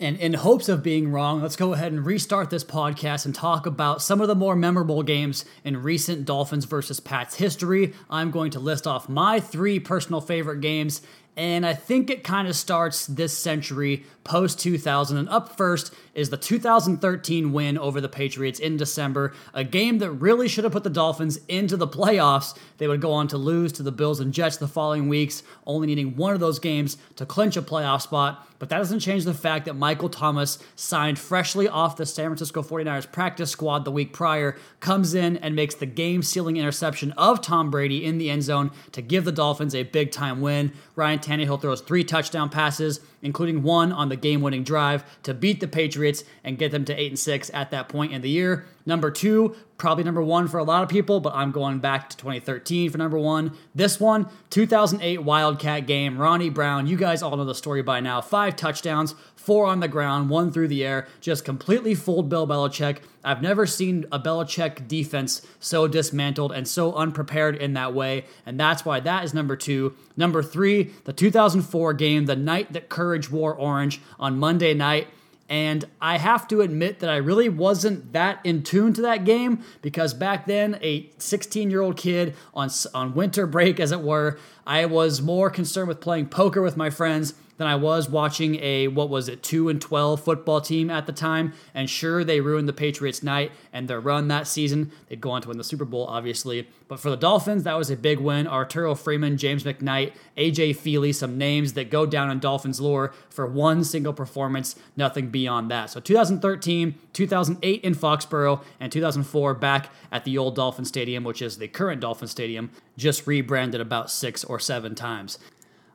And 0.00 0.16
in 0.16 0.34
hopes 0.34 0.68
of 0.68 0.82
being 0.82 1.12
wrong, 1.12 1.40
let's 1.40 1.54
go 1.54 1.72
ahead 1.72 1.92
and 1.92 2.04
restart 2.04 2.50
this 2.50 2.64
podcast 2.64 3.26
and 3.26 3.34
talk 3.34 3.64
about 3.64 4.02
some 4.02 4.20
of 4.20 4.26
the 4.26 4.34
more 4.34 4.56
memorable 4.56 5.02
games 5.02 5.44
in 5.62 5.82
recent 5.82 6.24
Dolphins 6.24 6.64
versus 6.64 6.98
Pats 6.98 7.36
history. 7.36 7.92
I'm 8.10 8.30
going 8.30 8.50
to 8.52 8.58
list 8.58 8.86
off 8.86 9.08
my 9.08 9.38
three 9.38 9.78
personal 9.78 10.20
favorite 10.20 10.60
games 10.60 11.00
and 11.36 11.66
I 11.66 11.74
think 11.74 12.10
it 12.10 12.22
kind 12.22 12.46
of 12.46 12.54
starts 12.54 13.06
this 13.06 13.36
century 13.36 14.04
post 14.22 14.58
2000. 14.60 15.16
And 15.16 15.28
up 15.28 15.56
first 15.56 15.92
is 16.14 16.30
the 16.30 16.36
2013 16.36 17.52
win 17.52 17.76
over 17.76 18.00
the 18.00 18.08
Patriots 18.08 18.58
in 18.58 18.76
December, 18.76 19.32
a 19.52 19.64
game 19.64 19.98
that 19.98 20.10
really 20.12 20.48
should 20.48 20.64
have 20.64 20.72
put 20.72 20.84
the 20.84 20.90
Dolphins 20.90 21.38
into 21.48 21.76
the 21.76 21.88
playoffs. 21.88 22.56
They 22.78 22.88
would 22.88 23.00
go 23.00 23.12
on 23.12 23.28
to 23.28 23.38
lose 23.38 23.72
to 23.72 23.82
the 23.82 23.92
Bills 23.92 24.20
and 24.20 24.32
Jets 24.32 24.56
the 24.56 24.68
following 24.68 25.08
weeks, 25.08 25.42
only 25.66 25.86
needing 25.86 26.16
one 26.16 26.34
of 26.34 26.40
those 26.40 26.58
games 26.58 26.96
to 27.16 27.26
clinch 27.26 27.56
a 27.56 27.62
playoff 27.62 28.02
spot. 28.02 28.48
But 28.60 28.68
that 28.70 28.78
doesn't 28.78 29.00
change 29.00 29.24
the 29.24 29.34
fact 29.34 29.66
that 29.66 29.74
Michael 29.74 30.08
Thomas 30.08 30.58
signed 30.76 31.18
freshly 31.18 31.68
off 31.68 31.96
the 31.96 32.06
San 32.06 32.26
Francisco 32.26 32.62
49ers 32.62 33.10
practice 33.10 33.50
squad 33.50 33.84
the 33.84 33.90
week 33.90 34.12
prior, 34.12 34.56
comes 34.80 35.12
in 35.12 35.36
and 35.38 35.54
makes 35.54 35.74
the 35.74 35.86
game 35.86 36.22
sealing 36.22 36.56
interception 36.56 37.12
of 37.12 37.42
Tom 37.42 37.70
Brady 37.70 38.04
in 38.04 38.16
the 38.18 38.30
end 38.30 38.44
zone 38.44 38.70
to 38.92 39.02
give 39.02 39.24
the 39.24 39.32
Dolphins 39.32 39.74
a 39.74 39.82
big 39.82 40.12
time 40.12 40.40
win. 40.40 40.72
Ryan 40.96 41.18
Tannehill 41.24 41.60
throws 41.60 41.80
three 41.80 42.04
touchdown 42.04 42.50
passes, 42.50 43.00
including 43.24 43.64
one 43.64 43.90
on 43.90 44.08
the 44.08 44.16
game-winning 44.16 44.62
drive 44.62 45.02
to 45.24 45.34
beat 45.34 45.58
the 45.58 45.66
Patriots 45.66 46.22
and 46.44 46.58
get 46.58 46.70
them 46.70 46.84
to 46.84 46.94
8 46.94 47.10
and 47.10 47.18
6 47.18 47.50
at 47.52 47.72
that 47.72 47.88
point 47.88 48.12
in 48.12 48.20
the 48.22 48.30
year. 48.30 48.66
Number 48.86 49.10
2, 49.10 49.56
probably 49.78 50.04
number 50.04 50.22
1 50.22 50.46
for 50.48 50.58
a 50.58 50.64
lot 50.64 50.82
of 50.82 50.90
people, 50.90 51.18
but 51.18 51.34
I'm 51.34 51.50
going 51.50 51.78
back 51.78 52.10
to 52.10 52.16
2013 52.18 52.90
for 52.90 52.98
number 52.98 53.18
1. 53.18 53.56
This 53.74 53.98
one, 53.98 54.28
2008 54.50 55.22
Wildcat 55.22 55.86
game, 55.86 56.18
Ronnie 56.18 56.50
Brown, 56.50 56.86
you 56.86 56.98
guys 56.98 57.22
all 57.22 57.36
know 57.36 57.46
the 57.46 57.54
story 57.54 57.82
by 57.82 58.00
now. 58.00 58.20
5 58.20 58.56
touchdowns, 58.56 59.14
4 59.36 59.66
on 59.66 59.80
the 59.80 59.88
ground, 59.88 60.28
1 60.28 60.52
through 60.52 60.68
the 60.68 60.84
air, 60.84 61.08
just 61.20 61.46
completely 61.46 61.94
fooled 61.94 62.28
Bill 62.28 62.46
Belichick. 62.46 62.98
I've 63.24 63.40
never 63.40 63.66
seen 63.66 64.04
a 64.12 64.20
Belichick 64.20 64.86
defense 64.86 65.40
so 65.58 65.88
dismantled 65.88 66.52
and 66.52 66.68
so 66.68 66.92
unprepared 66.92 67.56
in 67.56 67.72
that 67.72 67.94
way, 67.94 68.26
and 68.44 68.60
that's 68.60 68.84
why 68.84 69.00
that 69.00 69.24
is 69.24 69.32
number 69.32 69.56
2. 69.56 69.94
Number 70.14 70.42
3, 70.42 70.90
the 71.04 71.12
2004 71.14 71.94
game, 71.94 72.26
the 72.26 72.36
night 72.36 72.74
that 72.74 72.90
Courage 73.14 73.30
wore 73.30 73.54
orange 73.54 74.00
on 74.18 74.40
Monday 74.40 74.74
night. 74.74 75.06
And 75.48 75.84
I 76.00 76.18
have 76.18 76.48
to 76.48 76.62
admit 76.62 76.98
that 76.98 77.08
I 77.08 77.18
really 77.18 77.48
wasn't 77.48 78.12
that 78.12 78.40
in 78.42 78.64
tune 78.64 78.92
to 78.94 79.02
that 79.02 79.24
game 79.24 79.62
because 79.82 80.12
back 80.12 80.46
then, 80.46 80.80
a 80.82 81.08
16 81.18 81.70
year 81.70 81.80
old 81.80 81.96
kid 81.96 82.34
on, 82.54 82.70
on 82.92 83.14
winter 83.14 83.46
break, 83.46 83.78
as 83.78 83.92
it 83.92 84.00
were, 84.00 84.36
I 84.66 84.86
was 84.86 85.22
more 85.22 85.48
concerned 85.48 85.86
with 85.86 86.00
playing 86.00 86.26
poker 86.26 86.60
with 86.60 86.76
my 86.76 86.90
friends 86.90 87.34
than 87.56 87.66
I 87.66 87.76
was 87.76 88.08
watching 88.08 88.56
a 88.56 88.88
what 88.88 89.08
was 89.08 89.28
it 89.28 89.42
2 89.42 89.68
and 89.68 89.80
12 89.80 90.22
football 90.22 90.60
team 90.60 90.90
at 90.90 91.06
the 91.06 91.12
time. 91.12 91.52
And 91.72 91.88
sure 91.88 92.24
they 92.24 92.40
ruined 92.40 92.68
the 92.68 92.72
Patriots 92.72 93.22
night 93.22 93.52
and 93.72 93.88
their 93.88 94.00
run 94.00 94.28
that 94.28 94.46
season. 94.46 94.90
They'd 95.08 95.20
go 95.20 95.30
on 95.30 95.42
to 95.42 95.48
win 95.48 95.58
the 95.58 95.64
Super 95.64 95.84
Bowl 95.84 96.06
obviously. 96.06 96.68
But 96.88 97.00
for 97.00 97.10
the 97.10 97.16
Dolphins 97.16 97.64
that 97.64 97.76
was 97.76 97.90
a 97.90 97.96
big 97.96 98.18
win. 98.18 98.46
Arturo 98.46 98.94
Freeman 98.94 99.36
James 99.36 99.64
McKnight 99.64 100.12
AJ 100.36 100.76
Feeley 100.76 101.14
some 101.14 101.38
names 101.38 101.74
that 101.74 101.90
go 101.90 102.06
down 102.06 102.30
in 102.30 102.38
Dolphins 102.38 102.80
lore 102.80 103.12
for 103.30 103.46
one 103.46 103.84
single 103.84 104.12
performance 104.12 104.76
nothing 104.96 105.30
beyond 105.30 105.70
that. 105.70 105.90
So 105.90 106.00
2013 106.00 106.94
2008 107.12 107.80
in 107.82 107.94
Foxborough 107.94 108.62
and 108.80 108.90
2004 108.90 109.54
back 109.54 109.90
at 110.10 110.24
the 110.24 110.36
old 110.38 110.56
Dolphin 110.56 110.84
Stadium 110.84 111.24
which 111.24 111.40
is 111.40 111.58
the 111.58 111.68
current 111.68 112.00
Dolphin 112.00 112.28
Stadium 112.28 112.70
just 112.96 113.26
rebranded 113.26 113.80
about 113.80 114.10
6 114.10 114.44
or 114.44 114.58
7 114.58 114.94
times 114.94 115.38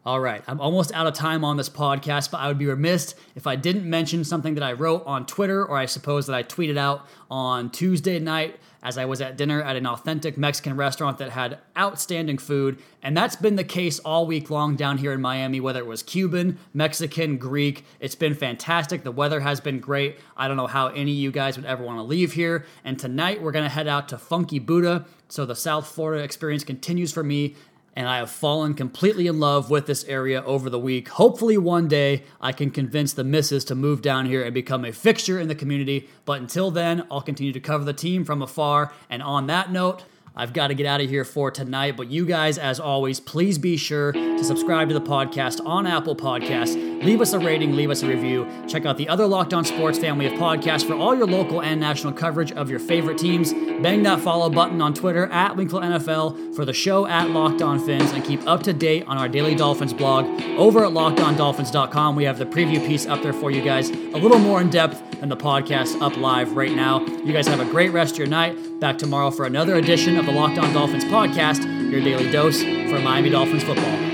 all 0.09 0.19
right, 0.19 0.43
I'm 0.47 0.59
almost 0.59 0.91
out 0.93 1.05
of 1.05 1.13
time 1.13 1.45
on 1.45 1.57
this 1.57 1.69
podcast, 1.69 2.31
but 2.31 2.39
I 2.39 2.47
would 2.47 2.57
be 2.57 2.65
remiss 2.65 3.13
if 3.35 3.45
I 3.45 3.55
didn't 3.55 3.87
mention 3.87 4.23
something 4.23 4.55
that 4.55 4.63
I 4.63 4.73
wrote 4.73 5.03
on 5.05 5.27
Twitter, 5.27 5.63
or 5.63 5.77
I 5.77 5.85
suppose 5.85 6.25
that 6.25 6.35
I 6.35 6.41
tweeted 6.41 6.79
out 6.79 7.05
on 7.29 7.69
Tuesday 7.69 8.17
night 8.17 8.59
as 8.81 8.97
I 8.97 9.05
was 9.05 9.21
at 9.21 9.37
dinner 9.37 9.61
at 9.61 9.75
an 9.75 9.85
authentic 9.85 10.35
Mexican 10.35 10.75
restaurant 10.75 11.19
that 11.19 11.29
had 11.29 11.59
outstanding 11.77 12.39
food. 12.39 12.79
And 13.03 13.15
that's 13.15 13.35
been 13.35 13.55
the 13.55 13.63
case 13.63 13.99
all 13.99 14.25
week 14.25 14.49
long 14.49 14.75
down 14.75 14.97
here 14.97 15.11
in 15.11 15.21
Miami, 15.21 15.59
whether 15.59 15.79
it 15.79 15.85
was 15.85 16.01
Cuban, 16.01 16.57
Mexican, 16.73 17.37
Greek. 17.37 17.85
It's 17.99 18.15
been 18.15 18.33
fantastic. 18.33 19.03
The 19.03 19.11
weather 19.11 19.41
has 19.41 19.59
been 19.59 19.79
great. 19.79 20.17
I 20.35 20.47
don't 20.47 20.57
know 20.57 20.67
how 20.67 20.87
any 20.87 21.11
of 21.11 21.17
you 21.17 21.31
guys 21.31 21.55
would 21.55 21.65
ever 21.65 21.83
want 21.83 21.99
to 21.99 22.03
leave 22.03 22.33
here. 22.33 22.65
And 22.83 22.97
tonight 22.97 23.43
we're 23.43 23.51
going 23.51 23.65
to 23.65 23.69
head 23.69 23.87
out 23.87 24.09
to 24.09 24.17
Funky 24.17 24.59
Buddha. 24.59 25.05
So 25.27 25.45
the 25.45 25.55
South 25.55 25.85
Florida 25.87 26.23
experience 26.23 26.63
continues 26.63 27.11
for 27.11 27.23
me 27.23 27.55
and 27.99 28.07
I 28.07 28.19
have 28.19 28.31
fallen 28.31 28.75
completely 28.75 29.27
in 29.27 29.41
love 29.41 29.69
with 29.69 29.85
this 29.85 30.05
area 30.05 30.41
over 30.45 30.69
the 30.69 30.79
week. 30.79 31.09
Hopefully, 31.09 31.57
one 31.57 31.89
day 31.89 32.23
I 32.39 32.53
can 32.53 32.71
convince 32.71 33.11
the 33.11 33.25
missus 33.25 33.65
to 33.65 33.75
move 33.75 34.01
down 34.01 34.25
here 34.25 34.41
and 34.41 34.53
become 34.53 34.85
a 34.85 34.93
fixture 34.93 35.37
in 35.37 35.49
the 35.49 35.53
community. 35.53 36.07
But 36.23 36.39
until 36.39 36.71
then, 36.71 37.05
I'll 37.11 37.19
continue 37.19 37.51
to 37.51 37.59
cover 37.59 37.83
the 37.83 37.91
team 37.91 38.23
from 38.23 38.41
afar. 38.41 38.93
And 39.09 39.21
on 39.21 39.47
that 39.47 39.73
note, 39.73 40.05
I've 40.35 40.53
got 40.53 40.67
to 40.67 40.73
get 40.73 40.85
out 40.85 41.01
of 41.01 41.09
here 41.09 41.25
for 41.25 41.51
tonight. 41.51 41.97
But 41.97 42.09
you 42.09 42.25
guys, 42.25 42.57
as 42.57 42.79
always, 42.79 43.19
please 43.19 43.57
be 43.57 43.77
sure 43.77 44.11
to 44.11 44.43
subscribe 44.43 44.87
to 44.89 44.93
the 44.93 45.01
podcast 45.01 45.65
on 45.65 45.85
Apple 45.85 46.15
Podcasts. 46.15 46.75
Leave 47.03 47.21
us 47.21 47.33
a 47.33 47.39
rating, 47.39 47.75
leave 47.75 47.89
us 47.89 48.03
a 48.03 48.07
review. 48.07 48.47
Check 48.67 48.85
out 48.85 48.97
the 48.97 49.07
other 49.07 49.25
Locked 49.25 49.53
On 49.53 49.63
Sports 49.63 49.97
family 49.97 50.25
of 50.25 50.33
podcasts 50.33 50.85
for 50.85 50.93
all 50.93 51.15
your 51.15 51.27
local 51.27 51.61
and 51.61 51.79
national 51.79 52.13
coverage 52.13 52.51
of 52.51 52.69
your 52.69 52.79
favorite 52.79 53.17
teams. 53.17 53.53
Bang 53.53 54.03
that 54.03 54.19
follow 54.19 54.49
button 54.49 54.81
on 54.81 54.93
Twitter 54.93 55.27
at 55.27 55.55
Wingfield 55.55 55.83
NFL 55.83 56.55
for 56.55 56.65
the 56.65 56.73
show 56.73 57.07
at 57.07 57.29
Locked 57.29 57.61
On 57.61 57.79
Fins 57.79 58.11
and 58.11 58.23
keep 58.23 58.45
up 58.47 58.63
to 58.63 58.73
date 58.73 59.05
on 59.07 59.17
our 59.17 59.29
Daily 59.29 59.55
Dolphins 59.55 59.93
blog 59.93 60.25
over 60.57 60.85
at 60.85 60.91
lockedondolphins.com. 60.91 62.15
We 62.15 62.25
have 62.25 62.37
the 62.37 62.45
preview 62.45 62.85
piece 62.85 63.05
up 63.05 63.21
there 63.23 63.33
for 63.33 63.51
you 63.51 63.61
guys, 63.61 63.89
a 63.89 64.17
little 64.17 64.39
more 64.39 64.59
in 64.61 64.69
depth 64.69 65.08
than 65.19 65.29
the 65.29 65.37
podcast 65.37 66.01
up 66.01 66.17
live 66.17 66.55
right 66.55 66.71
now. 66.71 67.05
You 67.05 67.33
guys 67.33 67.47
have 67.47 67.59
a 67.59 67.65
great 67.65 67.91
rest 67.91 68.13
of 68.13 68.19
your 68.19 68.27
night. 68.27 68.79
Back 68.79 68.97
tomorrow 68.97 69.31
for 69.31 69.45
another 69.45 69.75
edition 69.75 70.17
of 70.17 70.25
the 70.25 70.31
Locked 70.31 70.57
On 70.57 70.73
Dolphins 70.73 71.05
podcast, 71.05 71.63
your 71.91 72.01
daily 72.01 72.31
dose 72.31 72.61
for 72.61 72.99
Miami 72.99 73.29
Dolphins 73.29 73.63
football. 73.63 74.08